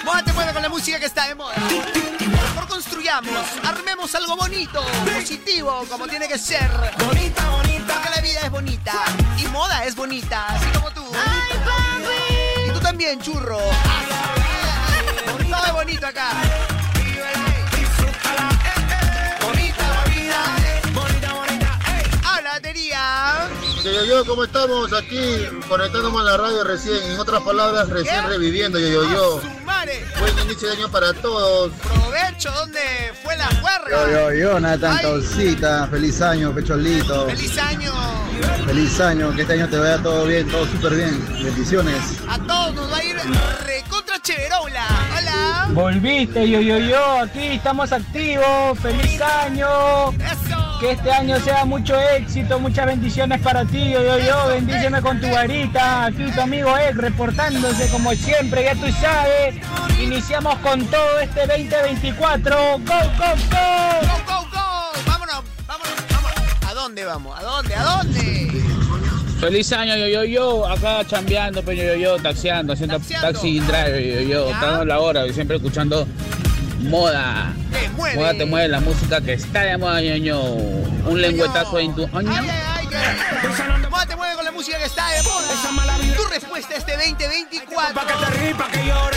Moda 0.05 0.25
te 0.25 0.33
mueve 0.33 0.53
con 0.53 0.63
la 0.63 0.69
música 0.69 0.99
que 0.99 1.07
está 1.07 1.29
de 1.29 1.37
moda. 1.37 1.55
Mejor 2.19 2.67
construyamos, 2.67 3.47
armemos 3.63 4.13
algo 4.17 4.37
bonito, 4.37 4.85
positivo, 5.05 5.85
como 5.89 6.09
tiene 6.09 6.27
que 6.27 6.37
ser. 6.37 6.69
Bonita, 7.07 7.49
bonita. 7.49 7.95
Porque 7.95 8.11
la 8.17 8.23
vida 8.23 8.41
es 8.43 8.51
bonita. 8.51 9.05
Y 9.39 9.47
moda 9.47 9.85
es 9.85 9.95
bonita, 9.95 10.49
así 10.49 10.67
como 10.73 10.91
tú. 10.91 11.05
¡Ay, 11.15 11.59
papi! 11.65 12.71
Y 12.71 12.73
tú 12.73 12.81
también, 12.81 13.21
churro. 13.23 13.61
Todo 15.49 15.65
es 15.65 15.73
bonito 15.73 16.09
acá. 16.09 16.31
Yo, 23.87 23.93
yo, 23.93 24.05
yo, 24.05 24.25
¿cómo 24.25 24.43
estamos 24.43 24.93
aquí? 24.93 25.47
Conectándonos 25.69 26.21
a 26.21 26.25
la 26.25 26.37
radio 26.37 26.65
recién, 26.65 27.01
en 27.05 27.21
otras 27.21 27.41
palabras, 27.43 27.89
recién 27.89 28.21
¿Qué? 28.25 28.29
reviviendo, 28.31 28.81
yo, 28.81 28.89
yo, 28.89 29.13
yo. 29.13 29.41
Buen 30.19 30.39
inicio 30.41 30.69
de 30.71 30.77
año 30.79 30.91
para 30.91 31.13
todos. 31.15 31.71
Provecho, 31.85 32.51
¿dónde 32.51 32.81
fue 33.23 33.37
la 33.37 33.49
guerra? 33.49 34.11
Yo, 34.11 34.33
yo, 34.33 34.51
Jonathan, 34.51 34.97
Ay. 34.97 35.03
Causita, 35.03 35.87
feliz 35.87 36.21
año, 36.21 36.53
pecholito. 36.53 37.27
¡Feliz 37.27 37.59
año! 37.59 37.93
Feliz 38.67 39.01
año, 39.01 39.33
que 39.37 39.43
este 39.43 39.55
año 39.55 39.69
te 39.69 39.79
vaya 39.79 40.03
todo 40.03 40.27
bien, 40.27 40.49
todo 40.51 40.67
súper 40.67 40.97
bien. 40.97 41.45
Bendiciones. 41.45 41.97
A 42.29 42.39
todos 42.41 42.75
nos 42.75 42.93
va 42.93 42.97
a 42.97 43.05
ir 43.05 43.17
recontra 43.65 44.21
cheverola. 44.21 44.87
Hola. 45.17 45.69
Volviste, 45.71 46.51
yo, 46.51 46.61
yo, 46.61 46.79
yo, 46.79 47.21
aquí 47.21 47.47
estamos 47.47 47.93
activos, 47.93 48.79
feliz 48.81 49.21
año. 49.21 50.11
Que 50.81 50.91
este 50.91 51.11
año 51.11 51.41
sea 51.41 51.65
mucho 51.65 51.99
éxito, 51.99 52.59
muchas 52.59 52.85
bendiciones 52.87 53.41
para 53.41 53.65
ti, 53.65 53.91
yo, 53.91 54.03
yo, 54.03 54.19
yo, 54.19 54.49
bendíceme 54.49 55.01
con 55.01 55.19
tu 55.21 55.31
varita. 55.31 56.07
Aquí 56.07 56.31
tu 56.35 56.41
amigo 56.41 56.77
Ed 56.77 56.97
reportándose 56.97 57.89
como 57.89 58.13
siempre, 58.13 58.65
ya 58.65 58.75
tú 58.75 58.93
sabes. 59.01 59.55
Iniciamos 59.99 60.59
con 60.59 60.85
todo 60.87 61.19
este 61.21 61.47
2024. 61.47 62.57
¡Go, 62.57 62.77
go, 62.77 62.81
go! 62.81 62.95
¡Go, 64.03 64.17
go, 64.27 64.49
go! 64.51 65.03
Vámonos, 65.07 65.45
vámonos, 65.67 65.95
vámonos. 66.11 66.41
¿A 66.67 66.75
dónde 66.75 67.05
vamos? 67.05 67.39
¿A 67.39 67.43
dónde? 67.43 67.75
¿A 67.75 67.83
dónde? 67.83 68.47
Feliz 69.41 69.73
año, 69.73 69.97
yo, 69.97 70.09
yo, 70.09 70.25
yo, 70.25 70.67
acá 70.67 71.07
chambeando, 71.07 71.63
pero 71.63 71.83
yo, 71.83 71.95
yo, 71.95 72.17
taxiando, 72.19 72.73
haciendo 72.73 72.99
taxi 72.99 73.61
driver, 73.61 74.03
yo, 74.03 74.21
yo, 74.23 74.51
estamos 74.51 74.81
a 74.81 74.85
la 74.85 74.99
hora, 74.99 75.33
siempre 75.33 75.57
escuchando 75.57 76.07
moda. 76.81 77.53
Te 77.73 77.89
mueve. 77.91 78.17
Moda 78.17 78.35
te 78.35 78.45
mueve 78.45 78.69
la 78.69 78.81
música 78.81 79.21
que 79.21 79.35
está 79.35 79.61
de 79.63 79.77
moda, 79.77 80.01
yo. 80.01 80.41
Un 80.43 81.21
lengüetazo 81.21 81.79
en 81.79 81.95
tu 81.95 82.05
año. 82.17 82.31
Moda 83.91 84.07
te 84.07 84.17
mueve 84.17 84.35
con 84.37 84.45
la 84.45 84.53
música 84.53 84.79
que 84.79 84.85
está 84.85 85.09
de 85.11 85.23
moda. 85.23 85.97
Tu 86.17 86.25
respuesta 86.25 86.75
este 86.77 86.93
2024. 86.97 88.01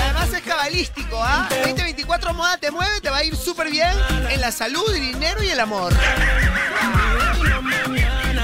Además 0.03 0.33
es 0.33 0.41
cabalístico, 0.41 1.19
¿ah? 1.21 1.47
2024 1.49 2.33
Moda 2.33 2.57
te 2.57 2.71
mueve, 2.71 3.01
te 3.01 3.09
va 3.09 3.17
a 3.17 3.23
ir 3.23 3.35
súper 3.35 3.69
bien 3.69 3.91
en 4.29 4.41
la 4.41 4.51
salud, 4.51 4.83
el 4.93 5.13
dinero 5.13 5.43
y 5.43 5.49
el 5.49 5.59
amor. 5.59 5.93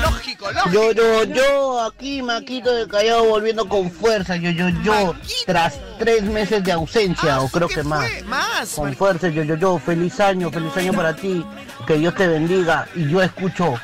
Lógico, 0.01 0.51
lógico. 0.51 0.71
Yo, 0.71 0.91
yo, 0.91 1.23
yo, 1.23 1.81
aquí 1.81 2.21
Maquito 2.21 2.73
de 2.73 2.87
Callao 2.87 3.25
volviendo 3.25 3.67
con 3.67 3.91
fuerza, 3.91 4.35
yo, 4.35 4.51
yo, 4.51 4.69
yo, 4.83 5.15
tras 5.45 5.79
tres 5.99 6.23
meses 6.23 6.63
de 6.63 6.71
ausencia, 6.71 7.41
o 7.41 7.49
creo 7.49 7.67
que 7.67 7.83
más. 7.83 8.05
Más. 8.25 8.73
Con 8.73 8.95
fuerza, 8.95 9.29
yo, 9.29 9.43
yo, 9.43 9.55
yo, 9.55 9.79
feliz 9.79 10.19
año, 10.19 10.51
feliz 10.51 10.75
año 10.77 10.93
para 10.93 11.15
ti, 11.15 11.45
que 11.87 11.95
Dios 11.95 12.15
te 12.15 12.27
bendiga, 12.27 12.87
y 12.95 13.09
yo 13.09 13.21
escucho 13.21 13.75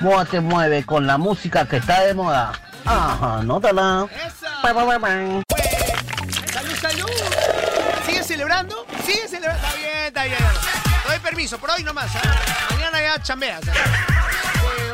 Moda 0.00 0.24
te 0.24 0.40
mueve 0.40 0.84
con 0.84 1.08
la 1.08 1.18
música 1.18 1.66
que 1.66 1.78
está 1.78 2.02
de 2.02 2.14
moda. 2.14 2.52
Ajá, 2.84 3.42
nótala. 3.42 4.06
Pa, 4.62 4.72
pa, 4.72 4.86
pa, 4.86 4.98
pa. 4.98 5.08
Salud, 6.52 6.76
salud. 6.80 7.10
¿Sigue 8.06 8.22
celebrando? 8.22 8.86
¿Sigue 9.04 9.26
celebrando? 9.26 9.66
Está 9.66 9.76
bien, 9.76 10.06
está 10.06 10.24
bien. 10.24 10.38
Te 11.02 11.08
doy 11.08 11.18
permiso, 11.18 11.58
por 11.58 11.70
hoy 11.70 11.82
nomás. 11.82 12.14
¿ah? 12.14 12.20
Mañana 12.70 13.00
ya 13.02 13.22
chambeas. 13.22 13.60
¿ah? 13.66 13.72
Eh, 13.72 14.37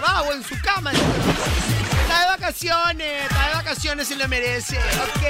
vago 0.04 0.32
en 0.32 0.44
su 0.44 0.54
cama. 0.60 0.92
Está 0.92 2.20
de 2.20 2.26
vacaciones, 2.26 3.22
está 3.24 3.48
de 3.48 3.54
vacaciones 3.54 4.10
y 4.10 4.14
lo 4.16 4.28
merece. 4.28 4.78
Ok. 4.78 5.22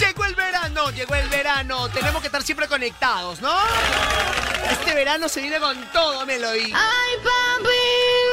Llegó 0.00 0.24
el 0.24 0.34
verano, 0.34 0.90
llegó 0.90 1.14
el 1.14 1.28
verano. 1.28 1.88
Tenemos 1.90 2.20
que 2.20 2.26
estar 2.26 2.42
siempre 2.42 2.66
conectados, 2.66 3.40
¿no? 3.40 3.56
Este 4.70 4.92
verano 4.94 5.28
se 5.28 5.40
viene 5.40 5.60
con 5.60 5.76
todo, 5.92 6.26
Melody. 6.26 6.72
¡Ay, 6.74 7.16
papi! 7.22 7.68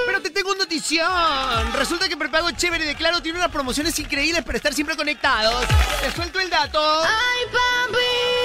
Pero 0.08 0.22
te 0.22 0.32
tengo 0.32 0.50
una 0.50 0.60
notición. 0.60 1.74
Resulta 1.74 2.10
que 2.10 2.18
Prepago 2.18 2.50
Chévere 2.52 2.86
de 2.86 2.96
Claro 2.96 3.22
tiene 3.22 3.38
unas 3.38 3.52
promociones 3.52 3.98
increíbles 4.00 4.44
para 4.44 4.58
estar 4.58 4.74
siempre 4.74 4.96
conectados. 4.96 5.66
Te 6.02 6.12
suelto 6.12 6.40
el 6.40 6.50
dato. 6.50 7.04
¡Ay, 7.04 7.46
papi! 7.52 8.41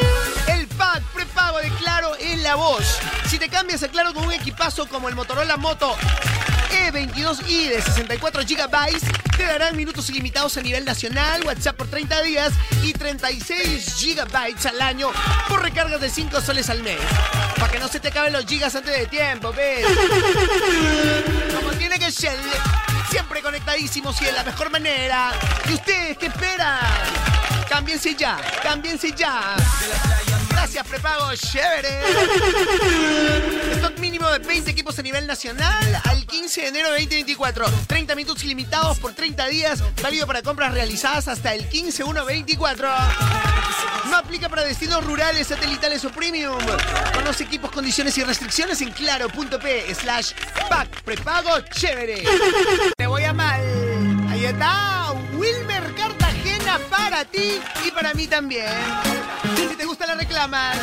De 1.62 1.70
Claro 1.70 2.14
en 2.20 2.42
la 2.42 2.54
voz. 2.54 2.98
Si 3.28 3.38
te 3.38 3.48
cambias 3.48 3.82
a 3.82 3.88
Claro 3.88 4.12
con 4.12 4.26
un 4.26 4.32
equipazo 4.32 4.86
como 4.86 5.08
el 5.08 5.14
Motorola 5.14 5.56
Moto 5.56 5.96
E22i 6.70 7.68
de 7.68 7.80
64 7.80 8.42
GB, 8.42 9.36
te 9.36 9.44
darán 9.44 9.74
minutos 9.74 10.10
ilimitados 10.10 10.56
a 10.58 10.60
nivel 10.60 10.84
nacional, 10.84 11.42
WhatsApp 11.44 11.76
por 11.76 11.88
30 11.88 12.22
días 12.22 12.52
y 12.82 12.92
36 12.92 13.96
GB 14.00 14.68
al 14.68 14.82
año 14.82 15.10
por 15.48 15.62
recargas 15.62 16.00
de 16.00 16.10
5 16.10 16.40
soles 16.42 16.68
al 16.68 16.82
mes. 16.82 17.00
Para 17.58 17.72
que 17.72 17.78
no 17.78 17.88
se 17.88 18.00
te 18.00 18.08
acaben 18.08 18.34
los 18.34 18.44
gigas 18.44 18.74
antes 18.74 18.94
de 18.94 19.06
tiempo, 19.06 19.52
¿ves? 19.52 19.86
Como 21.54 21.70
tiene 21.70 21.98
que 21.98 22.10
ser. 22.10 22.38
Siempre 23.10 23.40
conectadísimos 23.40 24.20
y 24.20 24.26
de 24.26 24.32
la 24.32 24.44
mejor 24.44 24.70
manera. 24.70 25.32
¿Y 25.70 25.74
ustedes 25.74 26.18
qué 26.18 26.26
esperan? 26.26 26.80
Cámbiense 27.68 28.14
ya, 28.14 28.36
cámbiense 28.62 29.12
ya. 29.12 29.56
Gracias, 30.66 30.88
prepago, 30.88 31.32
chévere. 31.36 32.00
Stock 33.76 33.96
mínimo 34.00 34.28
de 34.28 34.40
20 34.40 34.68
equipos 34.68 34.98
a 34.98 35.02
nivel 35.02 35.24
nacional 35.24 36.02
al 36.02 36.26
15 36.26 36.60
de 36.60 36.66
enero 36.66 36.90
de 36.90 37.02
2024. 37.02 37.66
30 37.86 38.16
minutos 38.16 38.42
ilimitados 38.42 38.98
por 38.98 39.12
30 39.12 39.46
días, 39.46 39.80
válido 40.02 40.26
para 40.26 40.42
compras 40.42 40.74
realizadas 40.74 41.28
hasta 41.28 41.54
el 41.54 41.70
15-1-24. 41.70 42.88
No 44.10 44.16
aplica 44.16 44.48
para 44.48 44.64
destinos 44.64 45.04
rurales, 45.04 45.46
satelitales 45.46 46.04
o 46.04 46.10
premium. 46.10 46.58
Conoce 47.14 47.44
equipos, 47.44 47.70
condiciones 47.70 48.18
y 48.18 48.24
restricciones 48.24 48.80
en 48.80 48.90
claro.p 48.90 49.94
slash 49.94 50.32
pack 50.68 51.02
prepago 51.02 51.60
chévere. 51.70 52.24
Te 52.96 53.06
voy 53.06 53.22
a 53.22 53.32
mal. 53.32 53.60
Ahí 54.30 54.46
está, 54.46 55.12
Wilmer 55.36 55.94
Para 56.90 57.24
ti 57.24 57.58
y 57.86 57.90
para 57.90 58.12
mí 58.14 58.26
también. 58.26 58.66
Si 59.56 59.76
te 59.76 59.84
gusta 59.86 60.06
la 60.06 60.14
reclamas, 60.14 60.76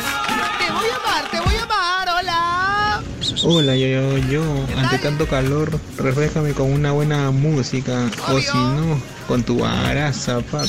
te 0.58 0.72
voy 0.72 0.88
a 0.90 0.96
amar, 0.96 1.30
te 1.30 1.40
voy 1.40 1.54
a 1.54 1.62
amar, 1.62 2.08
hola. 2.08 3.02
Hola, 3.44 3.76
yo, 3.76 3.86
yo, 3.86 4.18
yo. 4.18 4.42
Ante 4.76 4.98
tanto 4.98 5.26
calor, 5.28 5.78
refrescame 5.98 6.52
con 6.52 6.72
una 6.72 6.92
buena 6.92 7.30
música. 7.30 8.10
O 8.28 8.40
si 8.40 8.56
no, 8.56 9.00
con 9.28 9.42
tu 9.44 9.60
baraza, 9.60 10.40
papi. 10.40 10.68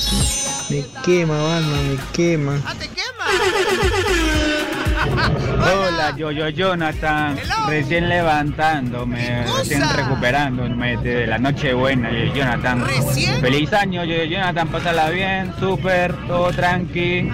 Me 0.70 0.86
quema, 1.04 1.42
Balma, 1.42 1.78
me 1.82 1.98
quema. 2.14 2.62
Hola, 5.66 6.16
yo, 6.16 6.30
yo, 6.30 6.48
Jonathan. 6.50 7.36
Recién 7.68 8.08
levantándome, 8.08 9.46
recién 9.58 9.82
recuperándome 9.96 10.98
de 10.98 11.26
la 11.26 11.40
noche 11.40 11.74
buena, 11.74 12.12
yo, 12.12 12.34
Jonathan. 12.36 12.86
Feliz 13.42 13.74
año, 13.74 14.04
yo, 14.04 14.24
Jonathan. 14.26 14.68
Pásala 14.68 15.10
bien, 15.10 15.52
súper, 15.60 16.14
todo 16.28 16.52
tranqui. 16.52 17.32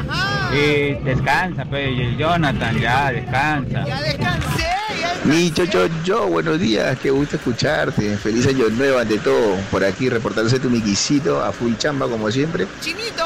Y 0.53 0.93
descansa, 1.03 1.65
pues, 1.65 1.89
yo, 1.97 2.17
Jonathan, 2.17 2.79
ya, 2.79 3.11
descansa. 3.11 3.85
Ya 3.85 4.01
descansé, 4.01 4.67
Mi 5.25 5.51
yo, 5.51 5.65
yo, 5.65 5.87
yo, 6.05 6.27
buenos 6.27 6.57
días, 6.57 6.97
qué 6.99 7.11
gusto 7.11 7.35
escucharte. 7.35 8.15
Feliz 8.15 8.47
año 8.47 8.69
nuevo 8.69 8.99
ante 8.99 9.17
todo. 9.17 9.57
Por 9.69 9.83
aquí 9.83 10.07
reportándose 10.07 10.57
tu 10.57 10.69
miquisito 10.69 11.43
a 11.43 11.51
full 11.51 11.73
chamba 11.77 12.07
como 12.07 12.31
siempre. 12.31 12.65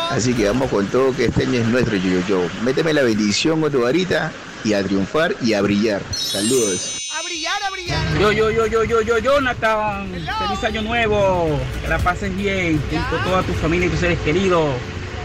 Así 0.10 0.34
que 0.34 0.48
vamos 0.48 0.72
con 0.72 0.88
todo 0.88 1.16
que 1.16 1.26
este 1.26 1.44
año 1.44 1.60
es 1.60 1.68
nuestro 1.68 1.96
yo, 1.96 2.10
yo, 2.10 2.28
yo. 2.28 2.48
Méteme 2.64 2.92
la 2.92 3.04
bendición 3.04 3.62
con 3.62 3.72
tu 3.72 3.82
varita 3.82 4.32
y 4.66 4.74
a 4.74 4.84
triunfar 4.84 5.36
y 5.42 5.54
a 5.54 5.62
brillar. 5.62 6.02
Saludos. 6.12 7.08
A 7.16 7.22
brillar, 7.22 7.64
a 7.64 7.70
brillar. 7.70 8.20
Yo, 8.20 8.32
yo, 8.32 8.50
yo, 8.50 8.66
yo, 8.66 8.84
yo, 8.84 9.02
yo, 9.02 9.18
Jonathan. 9.20 10.12
Feliz 10.12 10.64
año 10.64 10.82
nuevo. 10.82 11.60
Que 11.82 11.88
la 11.88 12.00
pases 12.00 12.36
bien 12.36 12.82
junto 12.90 13.16
a 13.16 13.24
toda 13.24 13.44
tu 13.44 13.54
familia 13.54 13.88
y 13.88 13.90
tus 13.92 14.00
seres 14.00 14.20
queridos. 14.20 14.74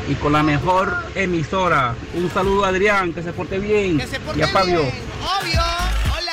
Y 0.09 0.15
con 0.15 0.35
la 0.35 0.43
mejor 0.43 0.95
emisora. 1.15 1.95
Un 2.15 2.31
saludo 2.31 2.67
a 2.67 2.69
Adrián, 2.69 3.13
que 3.15 3.23
se 3.23 3.33
porte 3.33 3.59
bien. 3.59 4.01
y 4.37 4.43
a 4.43 4.47
Fabio. 4.49 4.81
Obvio. 4.81 5.70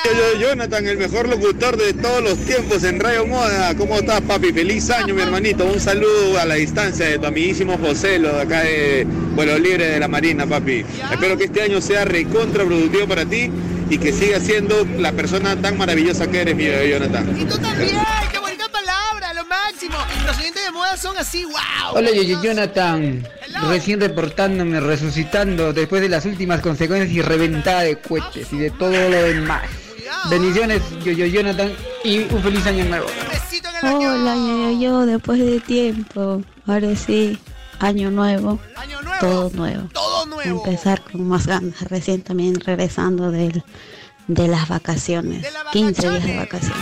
Yo, 0.04 0.12
yo, 0.12 0.40
Jonathan, 0.40 0.86
el 0.86 0.96
mejor 0.96 1.28
locutor 1.28 1.76
de 1.76 1.92
todos 1.92 2.22
los 2.22 2.38
tiempos 2.38 2.84
en 2.84 3.00
Radio 3.00 3.26
Moda. 3.26 3.74
¿Cómo 3.76 3.96
estás, 3.96 4.20
papi? 4.22 4.52
Feliz 4.52 4.88
año, 4.90 5.14
mi 5.14 5.22
hermanito. 5.22 5.66
Un 5.66 5.80
saludo 5.80 6.38
a 6.38 6.44
la 6.44 6.54
distancia 6.54 7.06
de 7.06 7.18
tu 7.18 7.26
amiguísimo 7.26 7.76
José, 7.78 8.18
lo 8.18 8.32
de 8.32 8.42
acá 8.42 8.60
de 8.62 9.06
Vuelo 9.34 9.58
Libre 9.58 9.86
de 9.88 10.00
la 10.00 10.08
Marina, 10.08 10.46
papi. 10.46 10.84
Espero 11.10 11.36
que 11.36 11.44
este 11.44 11.62
año 11.62 11.80
sea 11.80 12.04
recontraprodutivo 12.04 13.06
para 13.06 13.26
ti 13.26 13.50
y 13.90 13.98
que 13.98 14.12
sigas 14.12 14.42
siendo 14.42 14.86
la 14.98 15.12
persona 15.12 15.56
tan 15.60 15.76
maravillosa 15.76 16.26
que 16.28 16.40
eres, 16.42 16.56
mi 16.56 16.66
bebé 16.66 16.90
Jonathan. 16.90 17.36
Y 17.38 17.44
tú 17.44 17.58
también, 17.58 17.96
qué 18.30 18.38
bonita 18.38 18.68
palabra, 18.68 19.34
lo 19.34 19.44
máximo. 19.46 19.96
Los 20.26 20.38
oyentes 20.38 20.64
de 20.64 20.70
moda 20.70 20.96
son 20.96 21.18
así, 21.18 21.44
wow. 21.44 21.94
Hola, 21.94 22.10
yo, 22.12 22.22
yo, 22.22 22.42
Jonathan. 22.42 23.26
Recién 23.68 24.00
reportándome, 24.00 24.78
resucitando 24.80 25.72
después 25.72 26.00
de 26.00 26.08
las 26.08 26.24
últimas 26.24 26.60
consecuencias 26.60 27.10
y 27.10 27.20
reventada 27.20 27.82
de 27.82 27.98
cohetes 27.98 28.52
y 28.52 28.58
de 28.58 28.70
todo 28.70 28.92
lo 28.92 29.22
demás. 29.22 29.62
Bendiciones, 30.30 30.82
yo, 31.04 31.12
yo, 31.12 31.26
Jonathan, 31.26 31.72
y 32.04 32.18
un 32.20 32.42
feliz 32.42 32.66
año 32.66 32.84
nuevo. 32.84 33.06
Hola, 33.82 34.34
yo, 34.34 34.70
yo, 34.72 34.80
yo, 34.80 35.06
después 35.06 35.38
de 35.38 35.60
tiempo. 35.60 36.42
Ahora 36.66 36.94
sí, 36.96 37.38
año 37.78 38.10
nuevo. 38.10 38.58
Todo 39.20 39.50
nuevo. 39.54 39.88
Todo 39.92 40.26
nuevo. 40.26 40.64
Empezar 40.64 41.02
con 41.02 41.26
más 41.28 41.46
ganas. 41.46 41.80
Recién 41.82 42.22
también 42.22 42.58
regresando 42.60 43.30
del, 43.30 43.62
de 44.26 44.48
las 44.48 44.68
vacaciones. 44.68 45.46
15 45.72 46.10
días 46.10 46.24
de 46.24 46.36
vacaciones. 46.36 46.76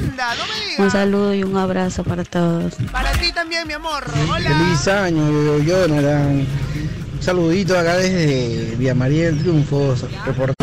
Anda, 0.00 0.34
no 0.34 0.42
me 0.46 0.60
digas. 0.66 0.78
Un 0.78 0.90
saludo 0.90 1.34
y 1.34 1.42
un 1.42 1.56
abrazo 1.56 2.04
para 2.04 2.24
todos. 2.24 2.74
Para 2.90 3.12
ti 3.12 3.32
también, 3.32 3.66
mi 3.66 3.72
amor. 3.74 4.04
Hola. 4.30 4.50
Feliz 4.58 4.88
año, 4.88 5.30
yo, 5.30 5.58
yo, 5.58 5.62
Jonathan. 5.86 6.46
Un 7.14 7.22
saludito 7.22 7.78
acá 7.78 7.96
desde 7.96 8.76
Vía 8.76 8.94
María 8.94 9.26
del 9.26 9.38
Triunfo. 9.38 9.94
report- 10.26 10.54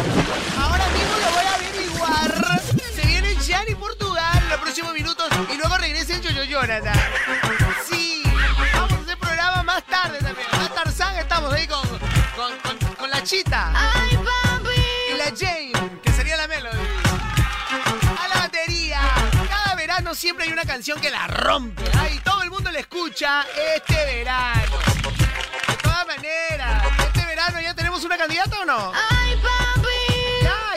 Jonathan. 6.62 7.00
Sí, 7.88 8.22
vamos 8.74 8.92
a 8.92 8.96
hacer 8.96 9.18
programa 9.18 9.64
más 9.64 9.82
tarde 9.86 10.20
también. 10.20 10.46
Más 10.52 10.76
Tarzán 10.76 11.16
estamos 11.16 11.54
ahí 11.54 11.66
con, 11.66 11.88
con, 12.36 12.60
con, 12.60 12.96
con 12.96 13.10
la 13.10 13.24
chita. 13.24 13.72
¡Ay, 13.74 14.18
papi! 14.18 14.82
Y 15.14 15.18
la 15.18 15.26
Jane, 15.28 15.72
que 16.04 16.12
sería 16.12 16.36
la 16.36 16.48
Melody. 16.48 16.78
A 18.20 18.28
la 18.28 18.42
batería. 18.42 19.00
Cada 19.50 19.76
verano 19.76 20.14
siempre 20.14 20.48
hay 20.48 20.52
una 20.52 20.66
canción 20.66 21.00
que 21.00 21.10
la 21.10 21.28
rompe. 21.28 21.84
Ay, 21.98 22.20
todo 22.26 22.44
el 22.44 22.50
mundo 22.50 22.70
la 22.72 22.80
escucha 22.80 23.46
este 23.74 23.96
verano. 23.96 24.78
De 25.66 25.76
todas 25.82 26.08
maneras, 26.08 26.84
este 27.06 27.26
verano 27.26 27.62
ya 27.62 27.74
tenemos 27.74 28.04
una 28.04 28.18
candidata 28.18 28.60
o 28.60 28.66
no? 28.66 28.92
¡Ay, 29.12 29.40
papi! 29.42 29.69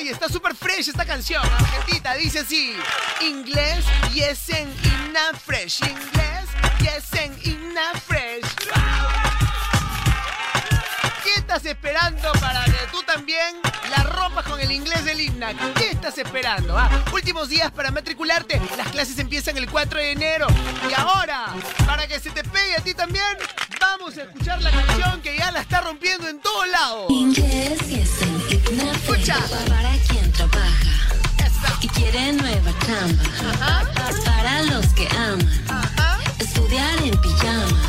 Está 0.09 0.29
súper 0.29 0.55
fresh 0.55 0.89
esta 0.89 1.05
canción. 1.05 1.43
Argentita, 1.45 2.15
dice 2.15 2.41
así. 2.41 2.77
Inglés, 3.21 3.85
yes 4.13 4.51
and 4.51 4.75
ina 4.85 5.33
fresh. 5.39 5.81
Inglés, 5.83 6.49
yes 6.81 7.13
and 7.15 7.47
ina 7.47 7.95
fresh. 8.07 9.32
¿Qué 11.53 11.59
estás 11.59 11.71
esperando 11.71 12.33
para 12.41 12.65
que 12.65 12.79
tú 12.91 13.03
también 13.03 13.57
la 13.91 14.05
rompas 14.05 14.47
con 14.47 14.59
el 14.59 14.73
inglés 14.73 15.05
del 15.05 15.21
INAC? 15.21 15.75
¿Qué 15.75 15.91
estás 15.91 16.17
esperando? 16.17 16.79
ah? 16.79 16.89
Últimos 17.13 17.51
días 17.51 17.71
para 17.71 17.91
matricularte. 17.91 18.59
Las 18.79 18.89
clases 18.89 19.19
empiezan 19.19 19.59
el 19.59 19.69
4 19.69 19.99
de 19.99 20.13
enero. 20.13 20.47
Y 20.89 20.95
ahora, 20.99 21.49
para 21.85 22.07
que 22.07 22.19
se 22.21 22.31
te 22.31 22.43
pegue 22.43 22.75
a 22.79 22.81
ti 22.81 22.95
también, 22.95 23.37
vamos 23.79 24.17
a 24.17 24.23
escuchar 24.23 24.63
la 24.63 24.71
canción 24.71 25.21
que 25.21 25.37
ya 25.37 25.51
la 25.53 25.61
está 25.61 25.83
rompiendo 25.83 26.27
en 26.27 26.41
todos 26.41 26.67
lados. 26.69 27.11
Inglés 27.11 27.83
y 27.87 28.01
es 28.01 28.23
el 28.23 28.53
Igna 28.55 28.93
Escucha. 28.93 29.37
Para 29.69 29.93
quien 30.09 30.33
trabaja 30.33 31.03
y 31.83 31.89
quiere 31.89 32.33
nueva 32.33 32.73
chamba. 32.87 33.85
Para 34.25 34.63
los 34.63 34.87
que 34.95 35.07
aman 35.09 35.51
estudiar 36.39 36.97
en 37.03 37.21
pijama. 37.21 37.83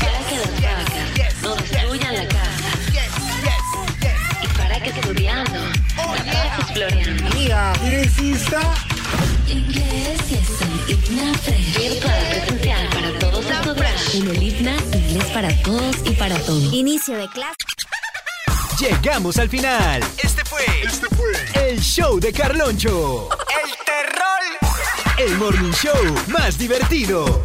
Para 0.00 0.18
que 0.28 0.36
la 0.36 0.87
estudiando 4.98 5.58
floreando. 6.72 7.26
Amiga, 7.28 7.72
¿resista? 7.84 8.60
Inglés 9.46 10.20
y 10.30 10.34
es 10.34 10.60
el 10.60 10.90
Igna 10.90 11.34
Fresh. 11.38 11.78
Virtual 11.78 12.26
presencial 12.30 12.88
para 12.88 13.18
todos 13.18 13.44
estudiar. 13.44 13.94
En 14.14 14.28
el 14.28 14.42
Igna, 14.42 14.76
inglés 14.92 15.24
para 15.32 15.62
todos 15.62 15.96
y 16.04 16.10
para 16.10 16.38
todos. 16.40 16.72
Inicio 16.72 17.16
de 17.16 17.28
clase. 17.28 17.54
Llegamos 18.78 19.38
al 19.38 19.48
final. 19.48 20.04
Este 20.22 20.44
fue, 20.44 20.64
este 20.84 21.06
fue 21.16 21.32
el 21.68 21.80
show 21.80 22.20
de 22.20 22.32
Carloncho. 22.32 23.28
El 23.48 23.70
terror. 23.84 24.38
El 25.18 25.36
morning 25.36 25.72
show 25.72 26.14
más 26.28 26.58
divertido, 26.58 27.42